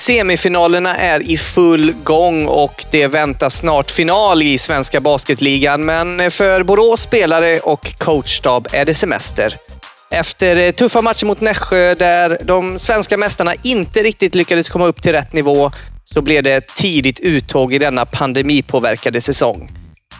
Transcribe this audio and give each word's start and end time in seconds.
Semifinalerna 0.00 0.96
är 0.96 1.22
i 1.22 1.36
full 1.36 1.92
gång 2.04 2.46
och 2.46 2.84
det 2.90 3.06
väntas 3.06 3.58
snart 3.58 3.90
final 3.90 4.42
i 4.42 4.58
Svenska 4.58 5.00
Basketligan. 5.00 5.84
Men 5.84 6.30
för 6.30 6.62
Borås 6.62 7.00
spelare 7.00 7.60
och 7.60 7.98
coachstab 7.98 8.68
är 8.72 8.84
det 8.84 8.94
semester. 8.94 9.56
Efter 10.10 10.72
tuffa 10.72 11.02
matcher 11.02 11.26
mot 11.26 11.40
Nässjö 11.40 11.94
där 11.94 12.38
de 12.44 12.78
svenska 12.78 13.16
mästarna 13.16 13.54
inte 13.62 14.02
riktigt 14.02 14.34
lyckades 14.34 14.68
komma 14.68 14.86
upp 14.86 15.02
till 15.02 15.12
rätt 15.12 15.32
nivå 15.32 15.70
så 16.04 16.22
blev 16.22 16.42
det 16.42 16.74
tidigt 16.76 17.20
uttåg 17.20 17.74
i 17.74 17.78
denna 17.78 18.06
pandemipåverkade 18.06 19.20
säsong. 19.20 19.70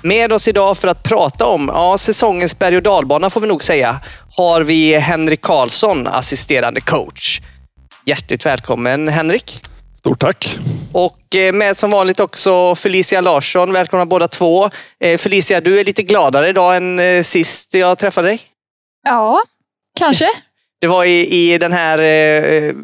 Med 0.02 0.32
oss 0.32 0.48
idag 0.48 0.78
för 0.78 0.88
att 0.88 1.02
prata 1.02 1.46
om 1.46 1.70
ja, 1.74 1.98
säsongens 1.98 2.58
berg 2.58 2.76
och 2.76 2.82
dalbana 2.82 3.30
får 3.30 3.40
vi 3.40 3.46
nog 3.46 3.64
säga, 3.64 4.00
har 4.36 4.60
vi 4.60 4.98
Henrik 4.98 5.42
Karlsson, 5.42 6.06
assisterande 6.06 6.80
coach. 6.80 7.40
Hjärtligt 8.04 8.46
välkommen 8.46 9.08
Henrik. 9.08 9.62
Stort 9.98 10.20
tack. 10.20 10.56
Och 10.92 11.36
eh, 11.36 11.52
med 11.52 11.76
som 11.76 11.90
vanligt 11.90 12.20
också 12.20 12.74
Felicia 12.74 13.20
Larsson. 13.20 13.72
Välkomna 13.72 14.06
båda 14.06 14.28
två. 14.28 14.70
Eh, 15.00 15.18
Felicia, 15.18 15.60
du 15.60 15.80
är 15.80 15.84
lite 15.84 16.02
gladare 16.02 16.48
idag 16.48 16.76
än 16.76 16.98
eh, 16.98 17.22
sist 17.22 17.74
jag 17.74 17.98
träffade 17.98 18.28
dig. 18.28 18.40
Ja, 19.04 19.38
kanske. 19.98 20.28
Det 20.80 20.86
var 20.86 21.04
i, 21.04 21.26
i 21.52 21.58
den 21.58 21.72
här 21.72 22.74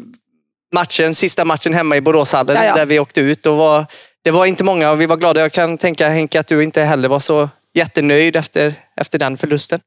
matchen, 0.73 1.15
sista 1.15 1.45
matchen 1.45 1.73
hemma 1.73 1.95
i 1.97 2.01
Boråshallen 2.01 2.55
Ja, 2.55 2.65
ja. 2.65 2.75
där 2.75 2.85
vi 2.85 2.99
åkte 2.99 3.21
ut. 3.21 3.45
Och 3.45 3.57
var, 3.57 3.85
det 4.23 4.31
var 4.31 4.45
inte 4.45 4.63
många 4.63 4.91
och 4.91 5.01
vi 5.01 5.05
var 5.05 5.17
glada. 5.17 5.41
Jag 5.41 5.51
kan 5.51 5.77
tänka 5.77 6.09
Henke 6.09 6.39
att 6.39 6.47
du 6.47 6.63
inte 6.63 6.81
heller 6.81 7.09
var 7.09 7.19
så 7.19 7.49
jättenöjd 7.73 8.35
efter, 8.35 8.73
efter 9.01 9.19
den 9.19 9.37
förlusten. 9.37 9.79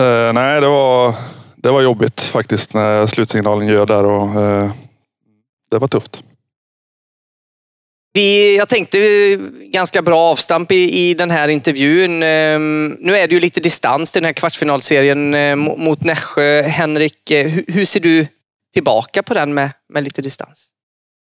Eh, 0.00 0.32
nej, 0.32 0.60
det 0.60 0.68
var, 0.68 1.14
det 1.62 1.70
var 1.70 1.80
jobbigt 1.82 2.20
faktiskt 2.20 2.74
när 2.74 3.06
slutsignalen 3.06 3.68
ljöd 3.68 3.88
där 3.88 4.04
och 4.04 4.42
eh, 4.42 4.70
det 5.70 5.78
var 5.78 5.88
tufft. 5.88 6.22
Vi, 8.14 8.56
jag 8.56 8.68
tänkte 8.68 8.98
eh, 8.98 9.38
ganska 9.72 10.02
bra 10.02 10.20
avstamp 10.20 10.72
i, 10.72 11.08
i 11.08 11.14
den 11.14 11.30
här 11.30 11.48
intervjun. 11.48 12.22
Ehm, 12.22 12.96
nu 13.00 13.16
är 13.16 13.28
det 13.28 13.34
ju 13.34 13.40
lite 13.40 13.60
distans 13.60 14.12
till 14.12 14.22
den 14.22 14.26
här 14.26 14.32
kvartsfinalserien 14.32 15.34
eh, 15.34 15.38
mo- 15.38 15.78
mot 15.78 16.04
Nässjö. 16.04 16.62
Henrik, 16.62 17.30
eh, 17.30 17.48
hur, 17.48 17.64
hur 17.68 17.84
ser 17.84 18.00
du 18.00 18.26
tillbaka 18.74 19.22
på 19.22 19.34
den 19.34 19.54
med, 19.54 19.70
med 19.88 20.04
lite 20.04 20.22
distans? 20.22 20.66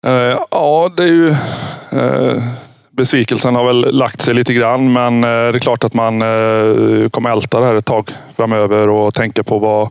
Eh, 0.05 0.39
ja, 0.51 0.91
det 0.97 1.03
är 1.03 1.07
ju... 1.07 1.29
Eh, 1.91 2.43
besvikelsen 2.91 3.55
har 3.55 3.65
väl 3.65 3.95
lagt 3.95 4.21
sig 4.21 4.33
lite 4.33 4.53
grann 4.53 4.93
men 4.93 5.23
eh, 5.23 5.29
det 5.29 5.57
är 5.57 5.59
klart 5.59 5.83
att 5.83 5.93
man 5.93 6.19
kommer 7.09 7.31
älta 7.31 7.59
det 7.59 7.65
här 7.65 7.75
ett 7.75 7.85
tag 7.85 8.11
framöver 8.35 8.89
och 8.89 9.13
tänka 9.13 9.43
på 9.43 9.59
vad, 9.59 9.89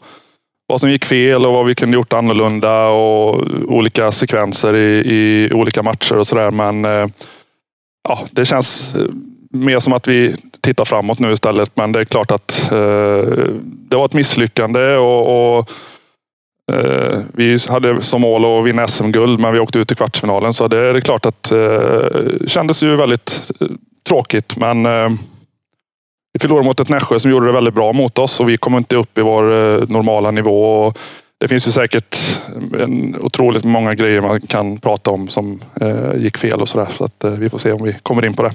vad 0.69 0.81
som 0.81 0.91
gick 0.91 1.05
fel 1.05 1.47
och 1.47 1.53
vad 1.53 1.67
vi 1.67 1.75
kunde 1.75 1.97
gjort 1.97 2.13
annorlunda 2.13 2.87
och 2.89 3.47
olika 3.67 4.13
sekvenser 4.13 4.77
i, 4.77 5.03
i 5.07 5.51
olika 5.53 5.83
matcher 5.83 6.17
och 6.19 6.27
sådär. 6.27 6.51
Men 6.51 6.85
eh, 6.85 7.07
ja, 8.09 8.25
det 8.31 8.45
känns 8.45 8.95
eh, 8.95 9.05
mer 9.51 9.79
som 9.79 9.93
att 9.93 10.09
vi 10.09 10.35
tittar 10.61 10.85
framåt 10.85 11.19
nu 11.19 11.33
istället. 11.33 11.71
Men 11.75 11.93
det 11.93 12.01
är 12.01 12.05
klart 12.05 12.31
att 12.31 12.73
eh, 12.73 13.49
det 13.63 13.97
var 13.97 14.05
ett 14.05 14.15
misslyckande 14.15 14.97
och, 14.97 15.59
och 15.59 15.71
Eh, 16.73 17.19
vi 17.35 17.59
hade 17.69 18.03
som 18.03 18.21
mål 18.21 18.45
att 18.45 18.67
vinna 18.67 18.89
SM-guld, 18.89 19.41
men 19.41 19.53
vi 19.53 19.59
åkte 19.59 19.79
ut 19.79 19.93
i 19.93 19.95
kvartsfinalen. 19.95 20.53
Så 20.55 20.69
det 20.69 20.79
är 20.79 21.01
klart 21.01 21.27
att 21.27 21.43
det 21.43 22.51
kändes 22.51 22.83
ju 22.83 22.97
väldigt 22.97 23.51
tråkigt. 24.09 24.57
Men 24.57 24.87
eh, 24.87 25.11
vi 26.39 26.41
förlorade 26.41 26.65
mot 26.65 26.81
ett 26.81 26.89
Nässjö 26.89 27.19
som 27.19 27.31
gjorde 27.31 27.47
det 27.47 27.53
väldigt 27.53 27.75
bra 27.75 27.93
mot 27.93 28.19
oss 28.19 28.41
och 28.41 28.49
vi 28.49 28.57
kom 28.57 28.77
inte 28.77 28.97
upp 28.97 29.19
i 29.19 29.21
vår 29.21 29.53
eh, 29.53 29.89
normala 29.89 30.31
nivå. 30.31 30.93
Det 31.41 31.49
finns 31.49 31.69
ju 31.69 31.73
säkert 31.73 32.19
en 32.81 33.17
otroligt 33.21 33.65
många 33.65 33.95
grejer 33.95 34.21
man 34.21 34.41
kan 34.41 34.79
prata 34.79 35.11
om 35.11 35.29
som 35.29 35.61
eh, 35.81 36.17
gick 36.17 36.39
fel 36.39 36.61
och 36.61 36.69
sådär. 36.69 36.89
Så 36.97 37.05
att 37.05 37.25
eh, 37.25 37.31
vi 37.31 37.51
får 37.51 37.59
se 37.59 37.73
om 37.73 37.83
vi 37.83 37.93
kommer 38.03 38.25
in 38.25 38.35
på 38.35 38.43
det. 38.43 38.51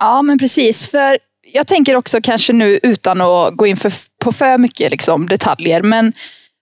Ja, 0.00 0.22
men 0.22 0.38
precis. 0.38 0.86
För 0.86 1.18
jag 1.52 1.66
tänker 1.66 1.96
också 1.96 2.20
kanske 2.22 2.52
nu 2.52 2.80
utan 2.82 3.20
att 3.20 3.56
gå 3.56 3.66
in 3.66 3.76
för, 3.76 3.92
på 4.24 4.32
för 4.32 4.58
mycket 4.58 4.90
liksom, 4.90 5.26
detaljer. 5.26 5.82
Men 5.82 6.12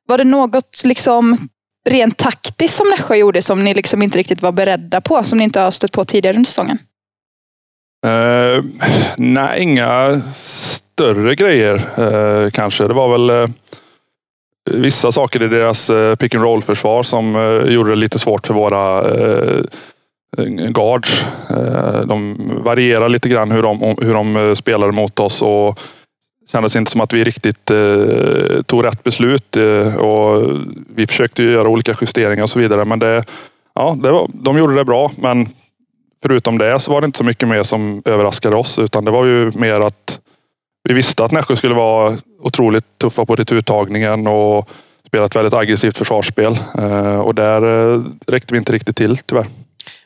var 0.08 0.18
det 0.18 0.24
något 0.24 0.82
liksom, 0.84 1.48
rent 1.88 2.16
taktiskt 2.16 2.76
som 2.76 2.88
Nässjö 2.88 3.14
gjorde 3.14 3.42
som 3.42 3.64
ni 3.64 3.74
liksom 3.74 4.02
inte 4.02 4.18
riktigt 4.18 4.42
var 4.42 4.52
beredda 4.52 5.00
på? 5.00 5.24
Som 5.24 5.38
ni 5.38 5.44
inte 5.44 5.60
har 5.60 5.70
stött 5.70 5.92
på 5.92 6.04
tidigare 6.04 6.36
under 6.36 6.48
säsongen? 6.48 6.78
Uh, 8.06 8.64
nej, 9.16 9.62
inga 9.62 10.20
större 10.34 11.34
grejer 11.34 11.74
uh, 11.98 12.50
kanske. 12.50 12.88
Det 12.88 12.94
var 12.94 13.18
väl 13.18 13.30
uh, 13.30 13.54
vissa 14.70 15.12
saker 15.12 15.42
i 15.42 15.48
deras 15.48 15.90
pick 16.18 16.34
and 16.34 16.44
roll-försvar 16.44 17.02
som 17.02 17.34
gjorde 17.68 17.90
det 17.90 17.96
lite 17.96 18.18
svårt 18.18 18.46
för 18.46 18.54
våra 18.54 19.02
guards. 20.68 21.24
De 22.04 22.36
varierar 22.64 23.08
lite 23.08 23.28
grann 23.28 23.50
hur 23.50 23.62
de, 23.62 23.96
hur 24.00 24.14
de 24.14 24.56
spelade 24.56 24.92
mot 24.92 25.20
oss 25.20 25.42
och 25.42 25.80
kändes 26.52 26.76
inte 26.76 26.90
som 26.90 27.00
att 27.00 27.12
vi 27.12 27.24
riktigt 27.24 27.70
tog 28.66 28.84
rätt 28.84 29.02
beslut. 29.02 29.56
Och 29.98 30.58
vi 30.94 31.06
försökte 31.06 31.42
ju 31.42 31.50
göra 31.50 31.68
olika 31.68 31.94
justeringar 32.00 32.42
och 32.42 32.50
så 32.50 32.58
vidare. 32.58 32.84
Men 32.84 32.98
det, 32.98 33.24
ja, 33.74 33.96
det 34.02 34.10
var, 34.10 34.30
de 34.32 34.58
gjorde 34.58 34.74
det 34.74 34.84
bra. 34.84 35.10
Men 35.18 35.46
förutom 36.22 36.58
det 36.58 36.80
så 36.80 36.92
var 36.92 37.00
det 37.00 37.04
inte 37.04 37.18
så 37.18 37.24
mycket 37.24 37.48
mer 37.48 37.62
som 37.62 38.02
överraskade 38.04 38.56
oss. 38.56 38.78
Utan 38.78 39.04
det 39.04 39.10
var 39.10 39.24
ju 39.24 39.52
mer 39.54 39.80
att 39.80 40.20
vi 40.88 40.94
visste 40.94 41.24
att 41.24 41.32
Nässjö 41.32 41.56
skulle 41.56 41.74
vara 41.74 42.18
otroligt 42.42 42.84
tuffa 42.98 43.26
på 43.26 43.36
returtagningen 43.36 44.26
och 44.26 44.68
spela 45.06 45.24
ett 45.24 45.36
väldigt 45.36 45.54
aggressivt 45.54 45.98
försvarsspel. 45.98 46.58
Eh, 46.78 47.20
och 47.20 47.34
där 47.34 47.92
eh, 47.94 48.02
räckte 48.26 48.54
vi 48.54 48.58
inte 48.58 48.72
riktigt 48.72 48.96
till 48.96 49.16
tyvärr. 49.16 49.46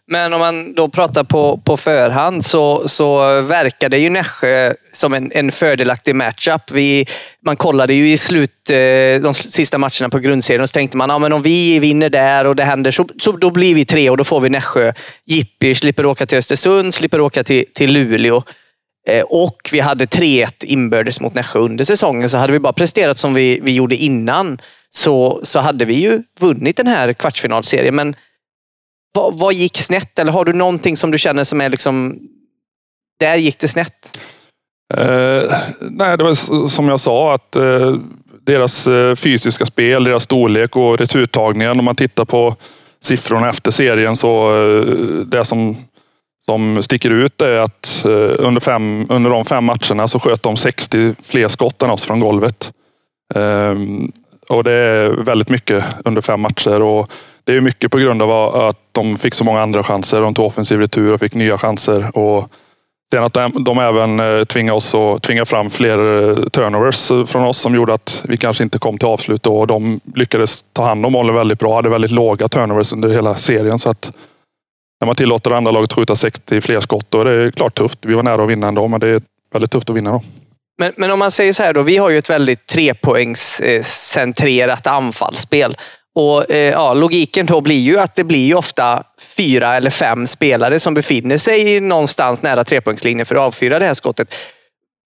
Men 0.06 0.32
om 0.32 0.40
man 0.40 0.74
då 0.74 0.88
pratar 0.88 1.24
på, 1.24 1.60
på 1.64 1.76
förhand 1.76 2.44
så, 2.44 2.88
så 2.88 3.16
verkar 3.42 3.88
det 3.88 3.98
ju 3.98 4.10
Nässjö 4.10 4.74
som 4.92 5.14
en, 5.14 5.32
en 5.34 5.52
fördelaktig 5.52 6.14
matchup. 6.14 6.70
Vi, 6.70 7.06
man 7.46 7.56
kollade 7.56 7.94
ju 7.94 8.12
i 8.12 8.16
slut, 8.16 8.70
eh, 8.70 9.22
de 9.22 9.34
sista 9.34 9.78
matcherna 9.78 10.08
på 10.10 10.18
grundserien 10.18 10.62
och 10.62 10.68
så 10.68 10.74
tänkte 10.74 10.96
man 10.96 11.10
ja, 11.10 11.18
men 11.18 11.32
om 11.32 11.42
vi 11.42 11.78
vinner 11.78 12.10
där 12.10 12.46
och 12.46 12.56
det 12.56 12.64
händer 12.64 12.90
så, 12.90 13.06
så 13.18 13.32
då 13.32 13.50
blir 13.50 13.74
vi 13.74 13.84
tre 13.84 14.10
och 14.10 14.16
då 14.16 14.24
får 14.24 14.40
vi 14.40 14.48
Nässjö. 14.48 14.92
Jippi 15.26 15.74
slipper 15.74 16.06
åka 16.06 16.26
till 16.26 16.38
Östersund, 16.38 16.94
slipper 16.94 17.20
åka 17.20 17.44
till, 17.44 17.64
till 17.74 17.92
Luleå. 17.92 18.42
Eh, 19.08 19.22
och 19.22 19.68
vi 19.72 19.80
hade 19.80 20.04
3-1 20.04 20.64
inbördes 20.64 21.20
mot 21.20 21.34
Nässjö 21.34 21.58
under 21.58 21.84
säsongen. 21.84 22.30
Så 22.30 22.36
hade 22.36 22.52
vi 22.52 22.60
bara 22.60 22.72
presterat 22.72 23.18
som 23.18 23.34
vi, 23.34 23.60
vi 23.62 23.74
gjorde 23.74 23.96
innan 23.96 24.58
så, 24.90 25.40
så 25.42 25.58
hade 25.58 25.84
vi 25.84 25.94
ju 25.94 26.22
vunnit 26.40 26.76
den 26.76 26.86
här 26.86 27.12
kvartsfinalserien. 27.12 27.94
Men 27.94 28.16
vad, 29.14 29.38
vad 29.38 29.54
gick 29.54 29.78
snett? 29.78 30.18
Eller 30.18 30.32
har 30.32 30.44
du 30.44 30.52
någonting 30.52 30.96
som 30.96 31.10
du 31.10 31.18
känner 31.18 31.44
som 31.44 31.60
är 31.60 31.68
liksom... 31.68 32.18
Där 33.20 33.36
gick 33.36 33.58
det 33.58 33.68
snett. 33.68 34.20
Eh, 34.94 35.56
nej, 35.80 36.16
det 36.18 36.24
var 36.24 36.68
som 36.68 36.88
jag 36.88 37.00
sa 37.00 37.34
att 37.34 37.56
eh, 37.56 37.94
deras 38.46 38.86
eh, 38.86 39.14
fysiska 39.14 39.66
spel, 39.66 40.04
deras 40.04 40.22
storlek 40.22 40.76
och 40.76 40.98
returtagningen. 40.98 41.78
Om 41.78 41.84
man 41.84 41.96
tittar 41.96 42.24
på 42.24 42.56
siffrorna 43.02 43.48
efter 43.50 43.70
serien 43.70 44.16
så 44.16 44.56
eh, 44.56 44.84
det 45.24 45.44
som, 45.44 45.76
som 46.46 46.82
sticker 46.82 47.10
ut 47.10 47.40
är 47.40 47.56
att 47.56 48.04
eh, 48.04 48.46
under, 48.46 48.60
fem, 48.60 49.06
under 49.10 49.30
de 49.30 49.44
fem 49.44 49.64
matcherna 49.64 50.08
så 50.08 50.18
sköt 50.18 50.42
de 50.42 50.56
60 50.56 51.14
fler 51.22 51.48
skott 51.48 51.82
än 51.82 51.90
oss 51.90 52.04
från 52.04 52.20
golvet. 52.20 52.72
Ehm, 53.34 54.12
och 54.48 54.64
det 54.64 54.72
är 54.72 55.08
väldigt 55.08 55.48
mycket 55.48 55.84
under 56.04 56.22
fem 56.22 56.40
matcher. 56.40 56.82
Och 56.82 57.10
det 57.44 57.56
är 57.56 57.60
mycket 57.60 57.90
på 57.90 57.98
grund 57.98 58.22
av 58.22 58.56
att 58.56 58.78
de 58.92 59.16
fick 59.16 59.34
så 59.34 59.44
många 59.44 59.62
andra 59.62 59.82
chanser. 59.82 60.20
De 60.20 60.34
tog 60.34 60.46
offensiv 60.46 60.78
retur 60.78 61.12
och 61.12 61.20
fick 61.20 61.34
nya 61.34 61.58
chanser. 61.58 62.18
Och 62.18 62.48
Sen 63.12 63.24
att 63.24 63.32
de, 63.32 63.64
de 63.64 63.78
även 63.78 64.20
eh, 64.20 64.44
tvingade 64.44 64.76
oss 64.76 64.94
att 64.94 65.22
tvingade 65.22 65.46
fram 65.46 65.70
fler 65.70 65.98
eh, 65.98 66.36
turnovers 66.48 67.30
från 67.30 67.44
oss 67.44 67.58
som 67.58 67.74
gjorde 67.74 67.94
att 67.94 68.22
vi 68.28 68.36
kanske 68.36 68.64
inte 68.64 68.78
kom 68.78 68.98
till 68.98 69.08
avslut. 69.08 69.42
då. 69.42 69.56
Och 69.56 69.66
de 69.66 70.00
lyckades 70.14 70.64
ta 70.72 70.84
hand 70.84 71.06
om 71.06 71.12
bollen 71.12 71.34
väldigt 71.34 71.58
bra. 71.58 71.76
Hade 71.76 71.88
väldigt 71.88 72.10
låga 72.10 72.48
turnovers 72.48 72.92
under 72.92 73.10
hela 73.10 73.34
serien. 73.34 73.78
Så 73.78 73.90
att 73.90 74.12
när 75.00 75.06
man 75.06 75.16
tillåter 75.16 75.50
det 75.50 75.56
andra 75.56 75.70
laget 75.70 75.90
att 75.90 75.96
skjuta 75.96 76.16
60 76.16 76.60
fler 76.60 76.80
skott, 76.80 77.06
då 77.08 77.20
är 77.20 77.24
det 77.24 77.52
klart 77.52 77.74
tufft. 77.74 77.98
Vi 78.02 78.14
var 78.14 78.22
nära 78.22 78.42
att 78.42 78.50
vinna 78.50 78.68
ändå, 78.68 78.88
men 78.88 79.00
det 79.00 79.08
är 79.08 79.22
väldigt 79.52 79.70
tufft 79.70 79.90
att 79.90 79.96
vinna 79.96 80.12
då. 80.12 80.22
Men, 80.78 80.92
men 80.96 81.10
om 81.10 81.18
man 81.18 81.30
säger 81.30 81.52
så 81.52 81.62
här 81.62 81.72
då. 81.72 81.82
Vi 81.82 81.96
har 81.96 82.10
ju 82.10 82.18
ett 82.18 82.30
väldigt 82.30 82.66
trepoängscentrerat 82.66 84.86
anfallsspel. 84.86 85.76
Och 86.14 86.50
eh, 86.50 86.70
ja, 86.70 86.94
Logiken 86.94 87.46
då 87.46 87.60
blir 87.60 87.80
ju 87.80 88.00
att 88.00 88.14
det 88.14 88.24
blir 88.24 88.46
ju 88.46 88.54
ofta 88.54 89.02
fyra 89.36 89.76
eller 89.76 89.90
fem 89.90 90.26
spelare 90.26 90.80
som 90.80 90.94
befinner 90.94 91.38
sig 91.38 91.80
någonstans 91.80 92.42
nära 92.42 92.64
trepoängslinjen 92.64 93.26
för 93.26 93.34
att 93.34 93.40
avfyra 93.40 93.78
det 93.78 93.86
här 93.86 93.94
skottet. 93.94 94.34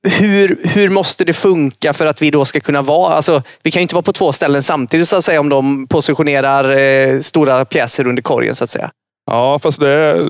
Hur, 0.09 0.61
hur 0.65 0.91
måste 0.91 1.25
det 1.25 1.33
funka 1.33 1.93
för 1.93 2.07
att 2.07 2.23
vi 2.23 2.31
då 2.31 2.45
ska 2.45 2.61
kunna 2.61 2.83
vara... 2.83 3.15
Alltså, 3.15 3.43
vi 3.63 3.71
kan 3.71 3.81
ju 3.81 3.83
inte 3.83 3.95
vara 3.95 4.03
på 4.03 4.13
två 4.13 4.33
ställen 4.33 4.63
samtidigt 4.63 5.09
så 5.09 5.17
att 5.17 5.25
säga 5.25 5.41
om 5.41 5.49
de 5.49 5.87
positionerar 5.87 6.77
eh, 6.77 7.21
stora 7.21 7.65
pjäser 7.65 8.07
under 8.07 8.23
korgen 8.23 8.55
så 8.57 8.65
att 8.65 8.71
säga. 8.71 8.91
Ja, 9.31 9.59
fast 9.59 9.81
det 9.81 9.89
är 9.89 10.29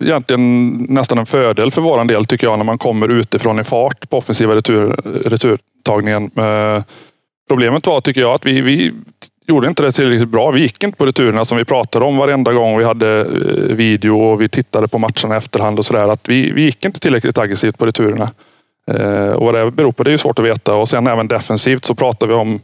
egentligen 0.00 0.72
nästan 0.72 1.18
en 1.18 1.26
fördel 1.26 1.70
för 1.70 1.80
våran 1.80 2.06
del 2.06 2.24
tycker 2.24 2.46
jag 2.46 2.58
när 2.58 2.64
man 2.64 2.78
kommer 2.78 3.08
utifrån 3.08 3.60
i 3.60 3.64
fart 3.64 4.10
på 4.10 4.18
offensiva 4.18 4.54
retur, 4.54 4.86
returtagningen. 5.24 6.30
Eh, 6.38 6.82
Problemet 7.48 7.86
var, 7.86 8.00
tycker 8.00 8.20
jag, 8.20 8.34
att 8.34 8.46
vi, 8.46 8.60
vi 8.60 8.92
gjorde 9.48 9.68
inte 9.68 9.82
det 9.82 9.92
tillräckligt 9.92 10.28
bra. 10.28 10.50
Vi 10.50 10.60
gick 10.60 10.82
inte 10.82 10.98
på 10.98 11.06
returerna 11.06 11.44
som 11.44 11.58
vi 11.58 11.64
pratade 11.64 12.04
om 12.04 12.16
varenda 12.16 12.52
gång 12.52 12.78
vi 12.78 12.84
hade 12.84 13.20
eh, 13.20 13.76
video 13.76 14.20
och 14.20 14.40
vi 14.40 14.48
tittade 14.48 14.88
på 14.88 14.98
matcherna 14.98 15.34
i 15.34 15.38
efterhand 15.38 15.78
och 15.78 15.86
sådär. 15.86 16.18
vi, 16.28 16.52
vi 16.52 16.62
gick 16.62 16.84
inte 16.84 17.00
tillräckligt 17.00 17.38
aggressivt 17.38 17.78
på 17.78 17.86
returerna. 17.86 18.30
Eh, 18.90 19.32
och 19.32 19.44
vad 19.44 19.54
det 19.54 19.70
beror 19.70 19.92
på 19.92 20.02
det 20.02 20.12
är 20.12 20.16
svårt 20.16 20.38
att 20.38 20.44
veta. 20.44 20.74
Och 20.74 20.88
sen 20.88 21.06
även 21.06 21.28
defensivt 21.28 21.84
så 21.84 21.94
pratar 21.94 22.26
vi 22.26 22.34
om 22.34 22.60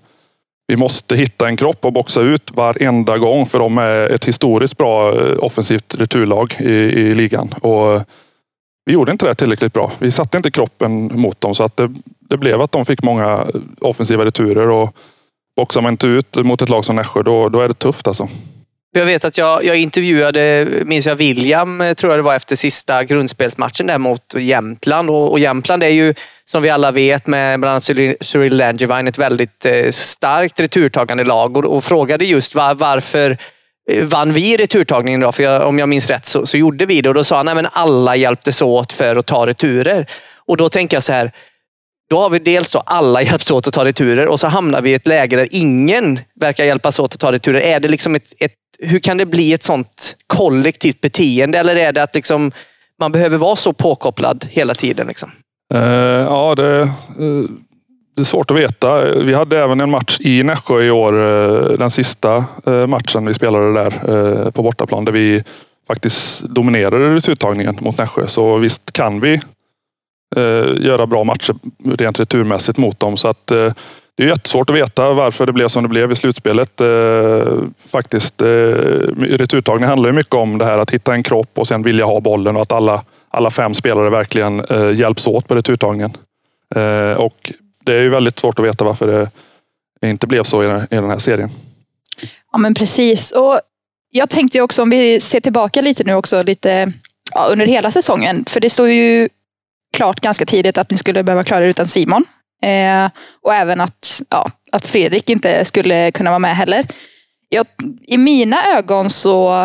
vi 0.66 0.76
måste 0.76 1.16
hitta 1.16 1.48
en 1.48 1.56
kropp 1.56 1.84
och 1.84 1.92
boxa 1.92 2.20
ut 2.20 2.50
varenda 2.54 3.18
gång 3.18 3.46
för 3.46 3.58
de 3.58 3.78
är 3.78 4.10
ett 4.10 4.24
historiskt 4.24 4.76
bra 4.76 5.20
eh, 5.20 5.36
offensivt 5.38 5.94
returlag 5.98 6.54
i, 6.60 6.72
i 6.72 7.14
ligan. 7.14 7.48
Och 7.60 8.02
vi 8.84 8.92
gjorde 8.92 9.12
inte 9.12 9.26
det 9.26 9.34
tillräckligt 9.34 9.72
bra. 9.72 9.92
Vi 9.98 10.10
satte 10.10 10.36
inte 10.36 10.50
kroppen 10.50 11.20
mot 11.20 11.40
dem 11.40 11.54
så 11.54 11.64
att 11.64 11.76
det, 11.76 11.90
det 12.20 12.36
blev 12.36 12.60
att 12.60 12.72
de 12.72 12.84
fick 12.84 13.02
många 13.02 13.46
eh, 13.54 13.60
offensiva 13.80 14.24
returer. 14.24 14.70
Och 14.70 14.96
boxar 15.56 15.80
man 15.80 15.92
inte 15.92 16.06
ut 16.06 16.36
mot 16.36 16.62
ett 16.62 16.68
lag 16.68 16.84
som 16.84 16.96
Nässjö 16.96 17.22
då, 17.22 17.48
då 17.48 17.60
är 17.60 17.68
det 17.68 17.74
tufft 17.74 18.06
alltså. 18.06 18.28
Jag 18.94 19.04
vet 19.04 19.24
att 19.24 19.38
jag, 19.38 19.64
jag 19.64 19.76
intervjuade, 19.76 20.66
minns 20.84 21.06
jag, 21.06 21.16
William, 21.16 21.80
eh, 21.80 21.94
tror 21.94 22.12
jag 22.12 22.18
det 22.18 22.22
var, 22.22 22.34
efter 22.34 22.56
sista 22.56 23.04
grundspelsmatchen 23.04 23.86
där 23.86 23.98
mot 23.98 24.34
Jämtland. 24.34 25.10
Och, 25.10 25.30
och 25.30 25.38
Jämtland 25.38 25.82
är 25.82 25.88
ju, 25.88 26.14
som 26.44 26.62
vi 26.62 26.70
alla 26.70 26.90
vet, 26.90 27.26
med 27.26 27.60
bland 27.60 27.70
annat 27.70 27.84
Cyril 28.20 28.56
Langevine, 28.56 29.08
ett 29.08 29.18
väldigt 29.18 29.66
eh, 29.66 29.90
starkt 29.90 30.60
returtagande 30.60 31.24
lag. 31.24 31.56
Och, 31.56 31.64
och 31.64 31.84
frågade 31.84 32.24
just 32.24 32.54
var, 32.54 32.74
varför 32.74 33.38
eh, 33.90 34.04
vann 34.04 34.32
vi 34.32 34.56
returtagningen 34.56 35.20
då? 35.20 35.32
För 35.32 35.42
jag, 35.42 35.66
om 35.66 35.78
jag 35.78 35.88
minns 35.88 36.10
rätt 36.10 36.26
så, 36.26 36.46
så 36.46 36.56
gjorde 36.56 36.86
vi 36.86 37.00
det. 37.00 37.08
Och 37.08 37.14
då 37.14 37.24
sa 37.24 37.36
han 37.36 37.48
att 37.48 37.72
alla 37.72 38.16
hjälptes 38.16 38.62
åt 38.62 38.92
för 38.92 39.16
att 39.16 39.26
ta 39.26 39.46
returer. 39.46 40.06
Och 40.46 40.56
då 40.56 40.68
tänker 40.68 40.96
jag 40.96 41.02
så 41.02 41.12
här, 41.12 41.32
då 42.10 42.20
har 42.20 42.30
vi 42.30 42.38
dels 42.38 42.70
då 42.70 42.78
alla 42.78 43.22
hjälps 43.22 43.50
åt 43.50 43.66
att 43.66 43.74
ta 43.74 43.84
returer 43.84 44.28
och 44.28 44.40
så 44.40 44.46
hamnar 44.46 44.82
vi 44.82 44.90
i 44.90 44.94
ett 44.94 45.06
läge 45.06 45.36
där 45.36 45.48
ingen 45.50 46.20
verkar 46.40 46.64
hjälpas 46.64 46.98
åt 46.98 47.14
att 47.14 47.20
ta 47.20 47.32
returer. 47.32 47.60
Är 47.60 47.80
det 47.80 47.88
liksom 47.88 48.14
ett, 48.14 48.32
ett 48.38 48.52
hur 48.78 48.98
kan 48.98 49.16
det 49.16 49.26
bli 49.26 49.52
ett 49.52 49.62
sånt 49.62 50.16
kollektivt 50.26 51.00
beteende? 51.00 51.58
Eller 51.58 51.76
är 51.76 51.92
det 51.92 52.02
att 52.02 52.14
liksom, 52.14 52.52
man 52.98 53.12
behöver 53.12 53.38
vara 53.38 53.56
så 53.56 53.72
påkopplad 53.72 54.46
hela 54.50 54.74
tiden? 54.74 55.06
Liksom? 55.06 55.30
Uh, 55.74 55.80
ja, 55.80 56.54
det, 56.54 56.80
uh, 56.80 57.44
det 58.16 58.22
är 58.22 58.24
svårt 58.24 58.50
att 58.50 58.56
veta. 58.56 59.14
Vi 59.14 59.34
hade 59.34 59.58
även 59.58 59.80
en 59.80 59.90
match 59.90 60.18
i 60.20 60.42
Nässjö 60.42 60.82
i 60.82 60.90
år. 60.90 61.14
Uh, 61.14 61.78
den 61.78 61.90
sista 61.90 62.44
matchen 62.88 63.26
vi 63.26 63.34
spelade 63.34 63.72
där 63.72 64.50
på 64.50 64.62
bortaplan. 64.62 65.04
Där 65.04 65.12
vi 65.12 65.44
faktiskt 65.88 66.42
dominerade 66.42 67.14
returtagningen 67.14 67.76
mot 67.80 67.98
Nässjö. 67.98 68.26
Så 68.26 68.56
visst 68.56 68.92
kan 68.92 69.20
vi 69.20 69.40
Eh, 70.36 70.84
göra 70.86 71.06
bra 71.06 71.24
matcher 71.24 71.54
rent 71.84 72.20
returmässigt 72.20 72.78
mot 72.78 73.00
dem. 73.00 73.16
Så 73.16 73.28
att 73.28 73.50
eh, 73.50 73.72
det 74.16 74.22
är 74.22 74.28
jättesvårt 74.28 74.70
att 74.70 74.76
veta 74.76 75.12
varför 75.12 75.46
det 75.46 75.52
blev 75.52 75.68
som 75.68 75.82
det 75.82 75.88
blev 75.88 76.12
i 76.12 76.16
slutspelet. 76.16 76.80
Eh, 76.80 77.58
faktiskt, 77.90 78.42
eh, 78.42 78.46
returtagning 79.16 79.88
handlar 79.88 80.08
ju 80.08 80.14
mycket 80.14 80.34
om 80.34 80.58
det 80.58 80.64
här 80.64 80.78
att 80.78 80.90
hitta 80.90 81.14
en 81.14 81.22
kropp 81.22 81.50
och 81.54 81.68
sen 81.68 81.82
vilja 81.82 82.04
ha 82.04 82.20
bollen 82.20 82.56
och 82.56 82.62
att 82.62 82.72
alla, 82.72 83.04
alla 83.30 83.50
fem 83.50 83.74
spelare 83.74 84.10
verkligen 84.10 84.64
eh, 84.64 84.92
hjälps 84.92 85.26
åt 85.26 85.48
på 85.48 85.54
returtagningen. 85.54 86.10
Eh, 86.74 87.12
och 87.12 87.52
det 87.84 87.94
är 87.94 88.02
ju 88.02 88.08
väldigt 88.08 88.38
svårt 88.38 88.58
att 88.58 88.64
veta 88.64 88.84
varför 88.84 89.28
det 90.00 90.10
inte 90.10 90.26
blev 90.26 90.44
så 90.44 90.64
i 90.64 90.66
den, 90.66 90.82
i 90.82 90.94
den 90.94 91.10
här 91.10 91.18
serien. 91.18 91.50
Ja 92.52 92.58
men 92.58 92.74
precis. 92.74 93.30
Och 93.30 93.60
jag 94.10 94.30
tänkte 94.30 94.60
också 94.60 94.82
om 94.82 94.90
vi 94.90 95.20
ser 95.20 95.40
tillbaka 95.40 95.80
lite 95.80 96.04
nu 96.04 96.14
också 96.14 96.42
lite 96.42 96.92
ja, 97.34 97.48
under 97.52 97.66
hela 97.66 97.90
säsongen. 97.90 98.44
För 98.48 98.60
det 98.60 98.70
står 98.70 98.88
ju 98.88 99.28
klart 99.92 100.20
ganska 100.20 100.46
tidigt 100.46 100.78
att 100.78 100.90
ni 100.90 100.96
skulle 100.96 101.22
behöva 101.22 101.44
klara 101.44 101.64
er 101.64 101.68
utan 101.68 101.88
Simon. 101.88 102.24
Eh, 102.62 103.10
och 103.42 103.54
även 103.54 103.80
att, 103.80 104.22
ja, 104.30 104.50
att 104.72 104.86
Fredrik 104.86 105.30
inte 105.30 105.64
skulle 105.64 106.10
kunna 106.10 106.30
vara 106.30 106.38
med 106.38 106.56
heller. 106.56 106.86
Jag, 107.48 107.66
I 108.02 108.18
mina 108.18 108.56
ögon 108.76 109.10
så 109.10 109.64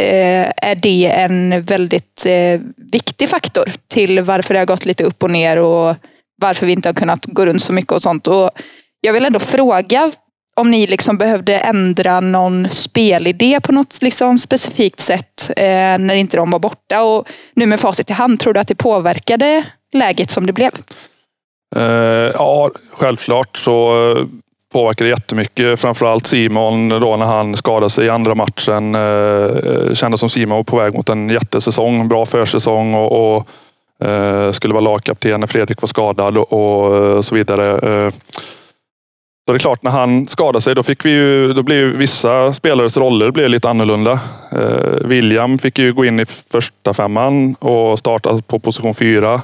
eh, 0.00 0.52
är 0.56 0.74
det 0.74 1.06
en 1.06 1.62
väldigt 1.62 2.26
eh, 2.26 2.60
viktig 2.92 3.28
faktor 3.28 3.72
till 3.88 4.20
varför 4.20 4.54
det 4.54 4.60
har 4.60 4.66
gått 4.66 4.84
lite 4.84 5.04
upp 5.04 5.22
och 5.22 5.30
ner 5.30 5.56
och 5.56 5.96
varför 6.40 6.66
vi 6.66 6.72
inte 6.72 6.88
har 6.88 6.94
kunnat 6.94 7.26
gå 7.26 7.46
runt 7.46 7.62
så 7.62 7.72
mycket 7.72 7.92
och 7.92 8.02
sånt. 8.02 8.26
Och 8.26 8.50
jag 9.00 9.12
vill 9.12 9.24
ändå 9.24 9.38
fråga 9.38 10.12
om 10.58 10.70
ni 10.70 10.86
liksom 10.86 11.18
behövde 11.18 11.58
ändra 11.58 12.20
någon 12.20 12.68
spelidé 12.70 13.60
på 13.60 13.72
något 13.72 14.02
liksom 14.02 14.38
specifikt 14.38 15.00
sätt 15.00 15.50
eh, 15.56 15.98
när 15.98 16.14
inte 16.14 16.36
de 16.36 16.50
var 16.50 16.58
borta. 16.58 17.02
Och 17.02 17.28
nu 17.54 17.66
med 17.66 17.80
facit 17.80 18.10
i 18.10 18.12
hand, 18.12 18.40
tror 18.40 18.52
du 18.52 18.60
att 18.60 18.68
det 18.68 18.74
påverkade 18.74 19.64
läget 19.92 20.30
som 20.30 20.46
det 20.46 20.52
blev? 20.52 20.70
Eh, 21.76 21.82
ja, 22.34 22.70
självklart 22.92 23.56
så 23.56 24.10
eh, 24.10 24.24
påverkade 24.72 25.10
det 25.10 25.14
jättemycket. 25.14 25.80
Framförallt 25.80 26.26
Simon 26.26 26.88
då 26.88 27.16
när 27.16 27.26
han 27.26 27.56
skadade 27.56 27.90
sig 27.90 28.06
i 28.06 28.10
andra 28.10 28.34
matchen. 28.34 28.94
Eh, 28.94 29.00
eh 29.00 29.94
kändes 29.94 30.20
som 30.20 30.30
Simon 30.30 30.56
var 30.56 30.64
på 30.64 30.76
väg 30.76 30.94
mot 30.94 31.08
en 31.08 31.30
jättesäsong. 31.30 32.08
Bra 32.08 32.26
försäsong 32.26 32.94
och, 32.94 33.36
och 33.36 33.48
eh, 34.08 34.52
skulle 34.52 34.74
vara 34.74 34.84
lagkapten 34.84 35.40
när 35.40 35.46
Fredrik 35.46 35.82
var 35.82 35.86
skadad 35.86 36.38
och, 36.38 36.52
och 36.52 36.96
eh, 36.96 37.20
så 37.20 37.34
vidare. 37.34 38.10
Så 39.48 39.52
det 39.52 39.56
är 39.56 39.58
klart, 39.58 39.82
när 39.82 39.90
han 39.90 40.28
skadade 40.28 40.60
sig, 40.60 40.74
då 40.74 40.82
fick 40.82 41.04
vi 41.04 41.10
ju, 41.10 41.52
då 41.52 41.62
blev 41.62 41.86
vissa 41.86 42.54
spelares 42.54 42.96
roller 42.96 43.30
blev 43.30 43.50
lite 43.50 43.68
annorlunda. 43.68 44.20
Eh, 44.52 45.08
William 45.08 45.58
fick 45.58 45.78
ju 45.78 45.92
gå 45.92 46.04
in 46.04 46.20
i 46.20 46.26
första 46.26 46.94
femman 46.94 47.54
och 47.54 47.98
starta 47.98 48.42
på 48.46 48.58
position 48.58 48.94
fyra. 48.94 49.34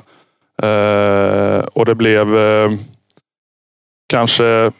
Eh, 0.62 1.58
och 1.58 1.84
det 1.86 1.94
blev 1.94 2.38
eh, 2.38 2.70
kanske, 4.08 4.70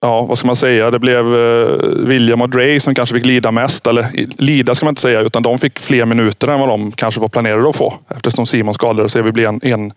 ja 0.00 0.22
vad 0.22 0.38
ska 0.38 0.46
man 0.46 0.56
säga, 0.56 0.90
det 0.90 0.98
blev 0.98 1.36
eh, 1.36 1.76
William 2.06 2.42
och 2.42 2.50
Dre 2.50 2.80
som 2.80 2.94
kanske 2.94 3.14
fick 3.14 3.26
lida 3.26 3.50
mest. 3.50 3.86
Eller 3.86 4.08
lida 4.38 4.74
ska 4.74 4.86
man 4.86 4.92
inte 4.92 5.02
säga, 5.02 5.20
utan 5.20 5.42
de 5.42 5.58
fick 5.58 5.78
fler 5.78 6.04
minuter 6.04 6.48
än 6.48 6.60
vad 6.60 6.68
de 6.68 6.92
kanske 6.92 7.20
var 7.20 7.28
planerade 7.28 7.68
att 7.68 7.76
få. 7.76 7.94
Eftersom 8.08 8.46
Simon 8.46 8.74
skadade 8.74 9.08
sig. 9.08 9.22
Vi 9.22 9.32
blev 9.32 9.48
en, 9.48 9.60
en 9.62 9.92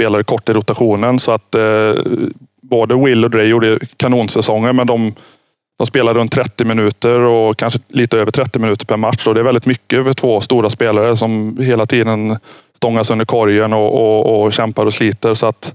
spelare 0.00 0.24
kort 0.24 0.48
i 0.48 0.52
rotationen. 0.52 1.18
Så 1.18 1.32
att 1.32 1.54
eh, 1.54 1.94
både 2.70 2.94
Will 3.04 3.24
och 3.24 3.30
Dre 3.30 3.46
gjorde 3.46 3.78
kanonsäsonger, 3.96 4.72
men 4.72 4.86
de, 4.86 5.14
de 5.78 5.86
spelar 5.86 6.14
runt 6.14 6.32
30 6.32 6.64
minuter 6.64 7.20
och 7.20 7.56
kanske 7.56 7.80
lite 7.88 8.18
över 8.18 8.30
30 8.30 8.58
minuter 8.58 8.86
per 8.86 8.96
match. 8.96 9.26
Och 9.26 9.34
det 9.34 9.40
är 9.40 9.44
väldigt 9.44 9.66
mycket 9.66 10.04
för 10.04 10.12
två 10.12 10.40
stora 10.40 10.70
spelare 10.70 11.16
som 11.16 11.58
hela 11.60 11.86
tiden 11.86 12.36
stångas 12.76 13.10
under 13.10 13.24
korgen 13.24 13.72
och, 13.72 13.94
och, 13.94 14.42
och 14.42 14.52
kämpar 14.52 14.86
och 14.86 14.94
sliter. 14.94 15.34
Så 15.34 15.46
att 15.46 15.74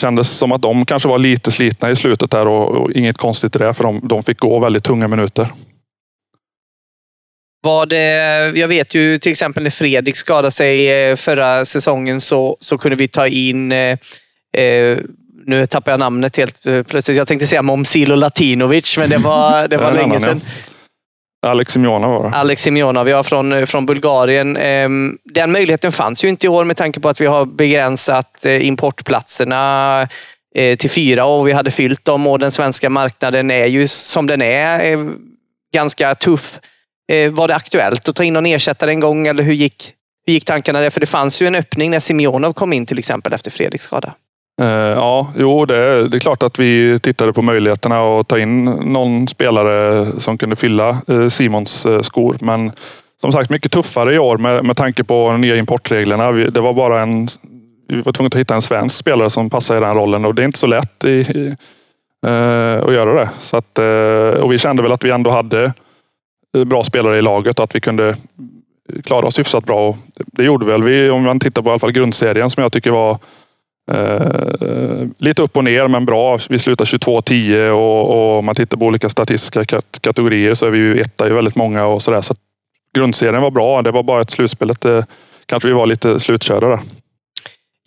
kändes 0.00 0.30
som 0.30 0.52
att 0.52 0.62
de 0.62 0.84
kanske 0.84 1.08
var 1.08 1.18
lite 1.18 1.50
slitna 1.50 1.90
i 1.90 1.96
slutet 1.96 2.30
där 2.30 2.46
och, 2.46 2.68
och 2.68 2.92
inget 2.92 3.16
konstigt 3.16 3.56
i 3.56 3.58
det 3.58 3.74
för 3.74 3.84
de, 3.84 4.00
de 4.02 4.22
fick 4.22 4.38
gå 4.38 4.58
väldigt 4.58 4.84
tunga 4.84 5.08
minuter. 5.08 5.48
Var 7.62 7.86
det, 7.86 8.58
jag 8.58 8.68
vet 8.68 8.94
ju 8.94 9.18
till 9.18 9.32
exempel 9.32 9.62
när 9.62 9.70
Fredrik 9.70 10.16
skadade 10.16 10.50
sig 10.50 11.08
eh, 11.10 11.16
förra 11.16 11.64
säsongen 11.64 12.20
så, 12.20 12.56
så 12.60 12.78
kunde 12.78 12.96
vi 12.96 13.08
ta 13.08 13.26
in 13.26 13.72
eh, 13.72 13.98
eh 14.56 14.98
nu 15.46 15.66
tappar 15.66 15.92
jag 15.92 16.00
namnet 16.00 16.36
helt 16.36 16.66
eh, 16.66 16.82
plötsligt. 16.82 17.16
Jag 17.16 17.28
tänkte 17.28 17.46
säga 17.46 17.62
Momsilo 17.62 18.14
Latinovic, 18.14 18.98
men 18.98 19.10
det 19.10 19.18
var, 19.18 19.68
det 19.70 19.76
var 19.76 19.92
länge 19.92 20.20
sedan. 20.20 20.40
Alex 21.46 21.72
Simjonov 21.72 22.16
var 22.16 22.30
det. 22.30 22.36
Alex 22.36 22.62
Simjonov, 22.62 23.08
ja, 23.08 23.22
från, 23.22 23.52
eh, 23.52 23.66
från 23.66 23.86
Bulgarien. 23.86 24.56
Ehm, 24.56 25.18
den 25.24 25.52
möjligheten 25.52 25.92
fanns 25.92 26.24
ju 26.24 26.28
inte 26.28 26.46
i 26.46 26.48
år 26.48 26.64
med 26.64 26.76
tanke 26.76 27.00
på 27.00 27.08
att 27.08 27.20
vi 27.20 27.26
har 27.26 27.44
begränsat 27.44 28.46
eh, 28.46 28.66
importplatserna 28.66 30.08
till 30.78 30.90
fyra 30.90 31.24
och 31.24 31.48
vi 31.48 31.52
hade 31.52 31.70
fyllt 31.70 32.04
dem 32.04 32.26
och 32.26 32.38
den 32.38 32.50
svenska 32.50 32.90
marknaden 32.90 33.50
är 33.50 33.66
ju 33.66 33.88
som 33.88 34.26
den 34.26 34.42
är 34.42 34.96
ganska 35.74 36.14
tuff. 36.14 36.58
Var 37.32 37.48
det 37.48 37.54
aktuellt 37.54 38.08
att 38.08 38.16
ta 38.16 38.24
in 38.24 38.34
någon 38.34 38.46
ersättare 38.46 38.90
en 38.90 39.00
gång 39.00 39.26
eller 39.26 39.42
hur 39.42 39.52
gick, 39.52 39.92
hur 40.26 40.32
gick 40.32 40.44
tankarna 40.44 40.80
där? 40.80 40.90
För 40.90 41.00
det 41.00 41.06
fanns 41.06 41.42
ju 41.42 41.46
en 41.46 41.54
öppning 41.54 41.90
när 41.90 42.00
Simjonov 42.00 42.52
kom 42.52 42.72
in 42.72 42.86
till 42.86 42.98
exempel 42.98 43.32
efter 43.32 43.50
Fredriks 43.50 43.84
skada. 43.84 44.14
Eh, 44.60 44.68
ja, 44.68 45.32
jo, 45.36 45.64
det, 45.64 46.08
det, 46.08 46.16
är 46.16 46.20
klart 46.20 46.42
att 46.42 46.58
vi 46.58 46.98
tittade 46.98 47.32
på 47.32 47.42
möjligheterna 47.42 48.00
att 48.00 48.28
ta 48.28 48.38
in 48.38 48.64
någon 48.64 49.28
spelare 49.28 50.06
som 50.20 50.38
kunde 50.38 50.56
fylla 50.56 50.88
eh, 51.08 51.28
Simons 51.28 51.86
eh, 51.86 52.00
skor. 52.00 52.36
Men 52.40 52.72
som 53.20 53.32
sagt, 53.32 53.50
mycket 53.50 53.72
tuffare 53.72 54.14
i 54.14 54.18
år 54.18 54.36
med, 54.36 54.64
med 54.64 54.76
tanke 54.76 55.04
på 55.04 55.32
de 55.32 55.40
nya 55.40 55.56
importreglerna. 55.56 56.32
Det 56.32 56.60
var 56.60 56.72
bara 56.72 57.02
en, 57.02 57.28
vi 57.88 58.00
var 58.00 58.12
tvungna 58.12 58.26
att 58.26 58.34
hitta 58.34 58.54
en 58.54 58.62
svensk 58.62 58.96
spelare 58.96 59.30
som 59.30 59.50
passar 59.50 59.76
i 59.76 59.80
den 59.80 59.94
rollen 59.94 60.24
och 60.24 60.34
det 60.34 60.42
är 60.42 60.46
inte 60.46 60.58
så 60.58 60.66
lätt 60.66 61.04
i, 61.04 61.08
i, 61.08 61.56
att 62.82 62.92
göra 62.92 63.14
det. 63.14 63.30
Så 63.40 63.56
att, 63.56 63.78
och 64.42 64.52
vi 64.52 64.58
kände 64.58 64.82
väl 64.82 64.92
att 64.92 65.04
vi 65.04 65.10
ändå 65.10 65.30
hade 65.30 65.72
bra 66.66 66.84
spelare 66.84 67.18
i 67.18 67.22
laget 67.22 67.58
och 67.58 67.64
att 67.64 67.74
vi 67.74 67.80
kunde 67.80 68.16
klara 69.04 69.26
oss 69.26 69.38
hyfsat 69.38 69.64
bra. 69.64 69.88
Och 69.88 69.96
det 70.14 70.44
gjorde 70.44 70.66
väl 70.66 70.82
vi 70.82 71.10
om 71.10 71.22
man 71.22 71.40
tittar 71.40 71.62
på 71.62 71.68
i 71.68 71.70
alla 71.70 71.78
fall 71.78 71.92
grundserien 71.92 72.50
som 72.50 72.62
jag 72.62 72.72
tycker 72.72 72.90
var 72.90 73.18
Eh, 73.92 75.06
lite 75.18 75.42
upp 75.42 75.56
och 75.56 75.64
ner, 75.64 75.88
men 75.88 76.04
bra. 76.04 76.38
Vi 76.48 76.58
slutar 76.58 76.84
22-10 76.84 77.70
och, 77.70 78.10
och 78.10 78.38
om 78.38 78.44
man 78.44 78.54
tittar 78.54 78.76
på 78.76 78.86
olika 78.86 79.08
statistiska 79.08 79.80
kategorier 80.00 80.54
så 80.54 80.66
är 80.66 80.70
vi 80.70 80.78
ju 80.78 81.00
etta 81.00 81.28
i 81.28 81.32
väldigt 81.32 81.56
många 81.56 81.86
och 81.86 82.02
sådär. 82.02 82.20
Så 82.20 82.34
grundserien 82.94 83.42
var 83.42 83.50
bra. 83.50 83.82
Det 83.82 83.90
var 83.90 84.02
bara 84.02 84.20
ett 84.20 84.30
slutspelet. 84.30 84.84
Uh, 84.84 84.96
eh, 84.96 85.04
kanske 85.46 85.68
vi 85.68 85.74
var 85.74 85.86
lite 85.86 86.20
slutkörda 86.20 86.68
där. 86.68 86.80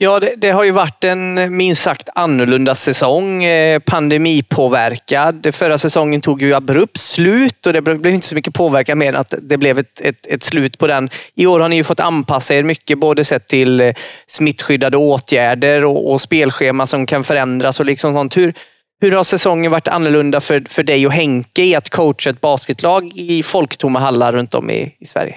Ja, 0.01 0.19
det, 0.19 0.33
det, 0.37 0.49
har 0.49 0.63
ju 0.63 0.71
varit 0.71 1.03
en 1.03 1.57
minst 1.57 1.81
sagt 1.81 2.09
annorlunda 2.15 2.75
säsong. 2.75 3.43
Eh, 3.43 3.79
pandemipåverkad. 3.79 5.55
Förra 5.55 5.77
säsongen 5.77 6.21
tog 6.21 6.41
ju 6.41 6.53
abrupt 6.53 6.97
slut 6.97 7.65
och 7.65 7.73
det 7.73 7.81
blev 7.81 8.13
inte 8.13 8.27
så 8.27 8.35
mycket 8.35 8.53
påverkan 8.53 8.97
mer 8.97 9.09
än 9.09 9.15
att 9.15 9.33
det 9.41 9.57
blev 9.57 9.79
ett, 9.79 10.01
ett, 10.01 10.25
ett, 10.27 10.43
slut 10.43 10.77
på 10.77 10.87
den. 10.87 11.09
I 11.35 11.45
år 11.45 11.59
har 11.59 11.69
ni 11.69 11.75
ju 11.75 11.83
fått 11.83 11.99
anpassa 11.99 12.55
er 12.55 12.63
mycket, 12.63 12.97
både 12.97 13.23
sett 13.23 13.47
till 13.47 13.81
eh, 13.81 13.93
smittskyddade 14.27 14.97
åtgärder 14.97 15.85
och, 15.85 16.11
och 16.11 16.21
spelschema 16.21 16.87
som 16.87 17.05
kan 17.05 17.23
förändras 17.23 17.79
och 17.79 17.85
liksom 17.85 18.13
sånt. 18.13 18.37
Hur, 18.37 18.53
hur 19.01 19.11
har 19.11 19.23
säsongen 19.23 19.71
varit 19.71 19.87
annorlunda 19.87 20.41
för, 20.41 20.65
för 20.69 20.83
dig 20.83 21.07
och 21.07 21.13
Henke 21.13 21.61
i 21.61 21.75
att 21.75 21.89
coacha 21.89 22.29
ett 22.29 22.41
basketlag 22.41 23.11
i 23.15 23.43
folktomma 23.43 23.99
hallar 23.99 24.31
runt 24.31 24.53
om 24.53 24.69
i, 24.69 24.95
i 24.99 25.05
Sverige? 25.05 25.35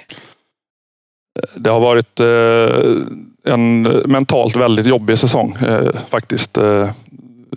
Det 1.55 1.69
har 1.69 1.79
varit 1.79 2.19
eh 2.19 3.23
en 3.45 3.81
mentalt 4.05 4.55
väldigt 4.55 4.85
jobbig 4.85 5.17
säsong 5.17 5.55
eh, 5.67 5.89
faktiskt. 6.09 6.57
Eh, 6.57 6.89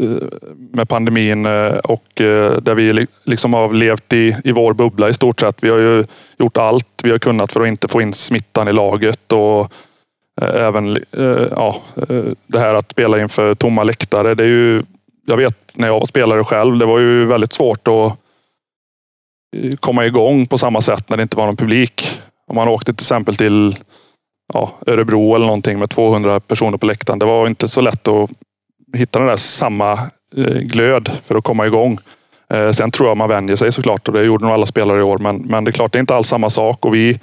eh 0.01 0.11
med 0.73 0.89
pandemin 0.89 1.47
eh, 1.47 1.77
och 1.77 2.21
eh, 2.21 2.53
där 2.53 2.75
vi 2.75 3.07
liksom 3.25 3.55
har 3.55 3.73
levt 3.73 4.13
i, 4.13 4.37
i 4.45 4.53
vår 4.53 4.75
bubbla 4.75 5.09
i 5.09 5.15
stort 5.15 5.41
sett. 5.41 5.63
Vi 5.65 5.71
har 5.71 5.79
ju 5.79 6.05
gjort 6.39 6.57
allt 6.57 6.89
vi 7.03 7.11
har 7.11 7.19
kunnat 7.19 7.53
för 7.53 7.61
att 7.61 7.69
inte 7.69 7.89
få 7.89 8.01
in 8.01 8.13
smittan 8.13 8.69
i 8.69 8.73
laget 8.73 9.33
och 9.33 9.61
eh, 10.41 10.67
även 10.67 10.97
eh, 10.97 11.47
ja, 11.51 11.83
eh, 12.09 12.25
det 12.47 12.59
här 12.59 12.75
att 12.75 12.91
spela 12.91 13.21
inför 13.21 13.55
tomma 13.55 13.83
läktare. 13.85 14.35
Det 14.35 14.45
är 14.45 14.49
ju, 14.49 14.83
jag 15.27 15.37
vet 15.37 15.73
när 15.77 15.89
jag 15.89 16.01
var 16.01 16.07
spelare 16.07 16.45
själv, 16.45 16.79
det 16.79 16.87
var 16.87 16.99
ju 16.99 17.25
väldigt 17.25 17.53
svårt 17.53 17.89
att 17.89 18.13
komma 19.81 20.07
igång 20.07 20.47
på 20.47 20.59
samma 20.59 20.81
sätt 20.81 21.09
när 21.09 21.17
det 21.17 21.23
inte 21.23 21.37
var 21.37 21.47
någon 21.47 21.57
publik. 21.57 22.09
Om 22.47 22.57
man 22.57 22.69
åkte 22.69 22.95
till 22.95 23.03
exempel 23.03 23.37
till 23.37 23.77
ja, 24.55 24.73
Örebro 24.87 25.35
eller 25.35 25.47
någonting 25.47 25.79
med 25.79 25.91
200 25.91 26.41
personer 26.41 26.79
på 26.79 26.87
läktaren. 26.87 27.19
Det 27.19 27.25
var 27.25 27.47
inte 27.47 27.69
så 27.69 27.81
lätt 27.81 28.09
att 28.09 28.31
hitta 28.97 29.19
den 29.19 29.29
där 29.29 29.37
samma 29.37 29.93
eh, 30.37 30.59
glöd 30.61 31.11
för 31.25 31.35
att 31.35 31.45
komma 31.45 31.67
igång. 31.67 31.99
Eh, 32.51 32.71
sen 32.71 32.91
tror 32.91 33.09
jag 33.09 33.17
man 33.17 33.29
vänjer 33.29 33.57
sig 33.57 33.73
såklart 33.73 34.09
och 34.09 34.15
det 34.15 34.25
gjorde 34.25 34.45
nog 34.45 34.55
alla 34.55 34.67
spelare 34.67 34.99
i 34.99 35.03
år. 35.03 35.19
Men, 35.19 35.37
men 35.37 35.65
det 35.65 35.71
är 35.71 35.73
klart, 35.73 35.93
det 35.93 35.99
är 35.99 36.01
inte 36.01 36.15
alls 36.15 36.29
samma 36.29 36.51
sak 36.51 36.85
och 36.85 36.95
vi, 36.95 37.21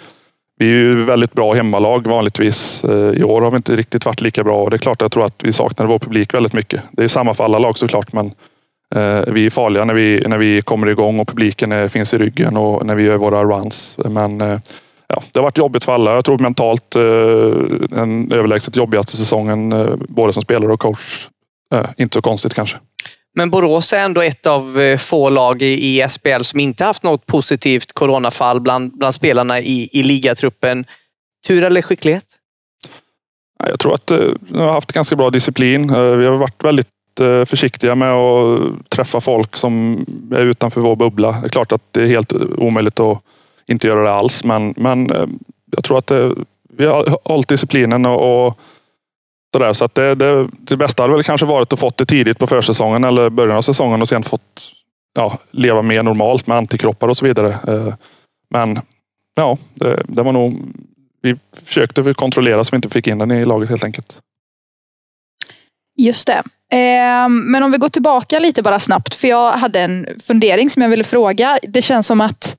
vi 0.59 0.65
är 0.65 0.71
ju 0.71 1.03
väldigt 1.03 1.33
bra 1.33 1.53
hemmalag 1.53 2.07
vanligtvis. 2.07 2.83
Eh, 2.83 3.09
I 3.09 3.23
år 3.23 3.41
har 3.41 3.51
vi 3.51 3.57
inte 3.57 3.75
riktigt 3.75 4.05
varit 4.05 4.21
lika 4.21 4.43
bra 4.43 4.63
och 4.63 4.69
det 4.69 4.75
är 4.75 4.79
klart 4.79 5.01
jag 5.01 5.11
tror 5.11 5.25
att 5.25 5.43
vi 5.43 5.53
saknar 5.53 5.85
vår 5.85 5.99
publik 5.99 6.33
väldigt 6.33 6.53
mycket. 6.53 6.81
Det 6.91 7.03
är 7.03 7.07
samma 7.07 7.33
för 7.33 7.43
alla 7.43 7.59
lag 7.59 7.77
såklart 7.77 8.13
men 8.13 8.31
vi 9.27 9.45
är 9.45 9.49
farliga 9.49 9.85
när 9.85 9.93
vi, 9.93 10.23
när 10.27 10.37
vi 10.37 10.61
kommer 10.61 10.87
igång 10.87 11.19
och 11.19 11.27
publiken 11.27 11.89
finns 11.89 12.13
i 12.13 12.17
ryggen 12.17 12.57
och 12.57 12.85
när 12.85 12.95
vi 12.95 13.03
gör 13.03 13.17
våra 13.17 13.43
runs. 13.43 13.97
Men 14.05 14.59
ja, 15.07 15.23
det 15.31 15.39
har 15.39 15.43
varit 15.43 15.57
jobbigt 15.57 15.83
för 15.83 15.93
alla. 15.93 16.13
Jag 16.13 16.25
tror 16.25 16.37
mentalt 16.37 16.95
eh, 16.95 17.01
den 17.97 18.31
överlägset 18.31 18.75
jobbigaste 18.75 19.17
säsongen, 19.17 19.71
eh, 19.71 19.95
både 20.09 20.33
som 20.33 20.43
spelare 20.43 20.73
och 20.73 20.79
coach. 20.79 21.29
Eh, 21.73 21.89
inte 21.97 22.13
så 22.13 22.21
konstigt 22.21 22.53
kanske. 22.53 22.77
Men 23.35 23.49
Borås 23.49 23.93
är 23.93 24.05
ändå 24.05 24.21
ett 24.21 24.47
av 24.47 24.81
eh, 24.81 24.97
få 24.97 25.29
lag 25.29 25.61
i, 25.61 25.65
i 25.65 26.09
SPL 26.09 26.41
som 26.41 26.59
inte 26.59 26.83
haft 26.83 27.03
något 27.03 27.25
positivt 27.25 27.93
coronafall 27.93 28.61
bland, 28.61 28.97
bland 28.97 29.13
spelarna 29.13 29.59
i, 29.59 29.89
i 29.91 30.03
ligatruppen. 30.03 30.85
Tur 31.47 31.63
eller 31.63 31.81
skicklighet? 31.81 32.25
Jag 33.69 33.79
tror 33.79 33.93
att 33.93 34.11
eh, 34.11 34.19
vi 34.39 34.59
har 34.59 34.71
haft 34.71 34.91
ganska 34.91 35.15
bra 35.15 35.29
disciplin. 35.29 35.89
Eh, 35.89 36.01
vi 36.01 36.25
har 36.25 36.35
varit 36.35 36.63
väldigt 36.63 36.87
försiktiga 37.45 37.95
med 37.95 38.11
att 38.11 38.89
träffa 38.89 39.21
folk 39.21 39.55
som 39.55 40.05
är 40.31 40.39
utanför 40.39 40.81
vår 40.81 40.95
bubbla. 40.95 41.31
Det 41.31 41.47
är 41.47 41.49
klart 41.49 41.71
att 41.71 41.81
det 41.91 42.01
är 42.01 42.07
helt 42.07 42.33
omöjligt 42.57 42.99
att 42.99 43.23
inte 43.67 43.87
göra 43.87 44.03
det 44.03 44.13
alls. 44.13 44.43
Men, 44.43 44.73
men 44.77 45.11
eh, 45.11 45.25
jag 45.75 45.83
tror 45.83 45.97
att 45.97 46.07
det, 46.07 46.35
vi 46.69 46.85
har 46.85 47.17
hållit 47.25 47.47
disciplinen 47.47 48.05
och, 48.05 48.45
och 48.45 48.59
sådär. 49.53 49.73
Så 49.73 49.85
att 49.85 49.95
det, 49.95 50.15
det, 50.15 50.47
det 50.51 50.77
bästa 50.77 51.03
hade 51.03 51.13
väl 51.13 51.23
kanske 51.23 51.45
varit 51.45 51.73
att 51.73 51.79
fått 51.79 51.97
det 51.97 52.05
tidigt 52.05 52.39
på 52.39 52.47
försäsongen 52.47 53.03
eller 53.03 53.29
början 53.29 53.57
av 53.57 53.61
säsongen 53.61 54.01
och 54.01 54.07
sen 54.07 54.23
fått 54.23 54.71
ja, 55.15 55.37
leva 55.51 55.81
mer 55.81 56.03
normalt 56.03 56.47
med 56.47 56.57
antikroppar 56.57 57.07
och 57.07 57.17
så 57.17 57.25
vidare. 57.25 57.49
Eh, 57.67 57.93
men 58.49 58.79
ja, 59.35 59.57
det, 59.73 60.03
det 60.07 60.23
var 60.23 60.33
nog... 60.33 60.73
Vi 61.21 61.35
försökte 61.65 62.13
kontrollera 62.13 62.63
så 62.63 62.71
vi 62.71 62.75
inte 62.75 62.89
fick 62.89 63.07
in 63.07 63.17
den 63.17 63.31
i 63.31 63.45
laget 63.45 63.69
helt 63.69 63.83
enkelt. 63.83 64.17
Just 65.97 66.27
det. 66.27 66.43
Men 67.29 67.63
om 67.63 67.71
vi 67.71 67.77
går 67.77 67.89
tillbaka 67.89 68.39
lite 68.39 68.61
bara 68.61 68.79
snabbt, 68.79 69.15
för 69.15 69.27
jag 69.27 69.51
hade 69.51 69.79
en 69.79 70.07
fundering 70.23 70.69
som 70.69 70.81
jag 70.81 70.89
ville 70.89 71.03
fråga. 71.03 71.59
Det 71.63 71.81
känns 71.81 72.07
som 72.07 72.21
att 72.21 72.57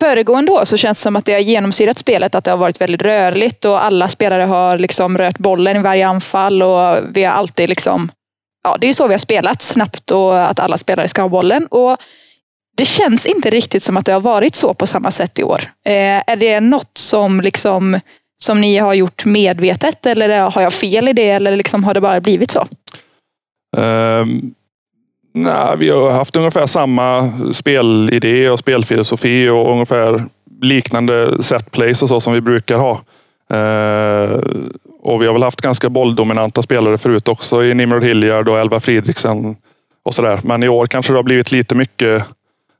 föregående 0.00 0.52
år 0.52 0.64
så 0.64 0.76
känns 0.76 0.98
det 0.98 1.02
som 1.02 1.16
att 1.16 1.24
det 1.24 1.32
har 1.32 1.40
genomsyrat 1.40 1.98
spelet 1.98 2.34
att 2.34 2.44
det 2.44 2.50
har 2.50 2.58
varit 2.58 2.80
väldigt 2.80 3.02
rörligt 3.02 3.64
och 3.64 3.84
alla 3.84 4.08
spelare 4.08 4.42
har 4.42 4.78
liksom 4.78 5.18
rört 5.18 5.38
bollen 5.38 5.76
i 5.76 5.80
varje 5.80 6.08
anfall 6.08 6.62
och 6.62 6.96
vi 7.12 7.24
har 7.24 7.32
alltid 7.32 7.68
liksom 7.68 8.10
Ja, 8.62 8.76
det 8.80 8.88
är 8.88 8.94
så 8.94 9.06
vi 9.06 9.14
har 9.14 9.18
spelat 9.18 9.62
snabbt 9.62 10.10
och 10.10 10.42
att 10.42 10.60
alla 10.60 10.78
spelare 10.78 11.08
ska 11.08 11.22
ha 11.22 11.28
bollen. 11.28 11.66
Och 11.66 11.96
det 12.76 12.84
känns 12.84 13.26
inte 13.26 13.50
riktigt 13.50 13.84
som 13.84 13.96
att 13.96 14.06
det 14.06 14.12
har 14.12 14.20
varit 14.20 14.54
så 14.54 14.74
på 14.74 14.86
samma 14.86 15.10
sätt 15.10 15.38
i 15.38 15.42
år. 15.42 15.60
Eh, 15.84 16.22
är 16.26 16.36
det 16.36 16.60
något 16.60 16.98
som 16.98 17.40
liksom 17.40 18.00
som 18.42 18.60
ni 18.60 18.78
har 18.78 18.94
gjort 18.94 19.24
medvetet 19.24 20.06
eller 20.06 20.50
har 20.50 20.62
jag 20.62 20.72
fel 20.72 21.08
i 21.08 21.12
det 21.12 21.30
eller 21.30 21.56
liksom 21.56 21.84
har 21.84 21.94
det 21.94 22.00
bara 22.00 22.20
blivit 22.20 22.50
så? 22.50 22.66
Um, 23.76 24.54
Nej, 25.32 25.76
vi 25.78 25.90
har 25.90 26.10
haft 26.10 26.36
ungefär 26.36 26.66
samma 26.66 27.32
spelidé 27.52 28.50
och 28.50 28.58
spelfilosofi 28.58 29.48
och 29.48 29.72
ungefär 29.72 30.24
liknande 30.60 31.42
setplays 31.42 32.02
och 32.02 32.08
så 32.08 32.20
som 32.20 32.32
vi 32.32 32.40
brukar 32.40 32.78
ha. 32.78 32.90
Eh, 33.56 34.40
och 35.02 35.22
vi 35.22 35.26
har 35.26 35.32
väl 35.32 35.42
haft 35.42 35.60
ganska 35.60 35.90
bolldominanta 35.90 36.62
spelare 36.62 36.98
förut 36.98 37.28
också 37.28 37.64
i 37.64 37.74
Nimrod 37.74 38.04
Hilliard 38.04 38.48
och 38.48 38.58
Elva 38.58 38.80
Fridriksen 38.80 39.56
och 40.02 40.14
sådär. 40.14 40.40
Men 40.42 40.62
i 40.62 40.68
år 40.68 40.86
kanske 40.86 41.12
det 41.12 41.18
har 41.18 41.22
blivit 41.22 41.52
lite 41.52 41.74
mycket 41.74 42.24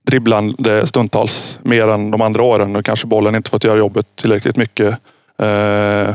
dribblande 0.06 0.86
stundtals 0.86 1.58
mer 1.62 1.88
än 1.88 2.10
de 2.10 2.20
andra 2.20 2.42
åren 2.42 2.76
och 2.76 2.84
kanske 2.84 3.06
bollen 3.06 3.34
inte 3.34 3.50
fått 3.50 3.64
göra 3.64 3.78
jobbet 3.78 4.06
tillräckligt 4.16 4.56
mycket. 4.56 4.88
Eh, 5.38 6.14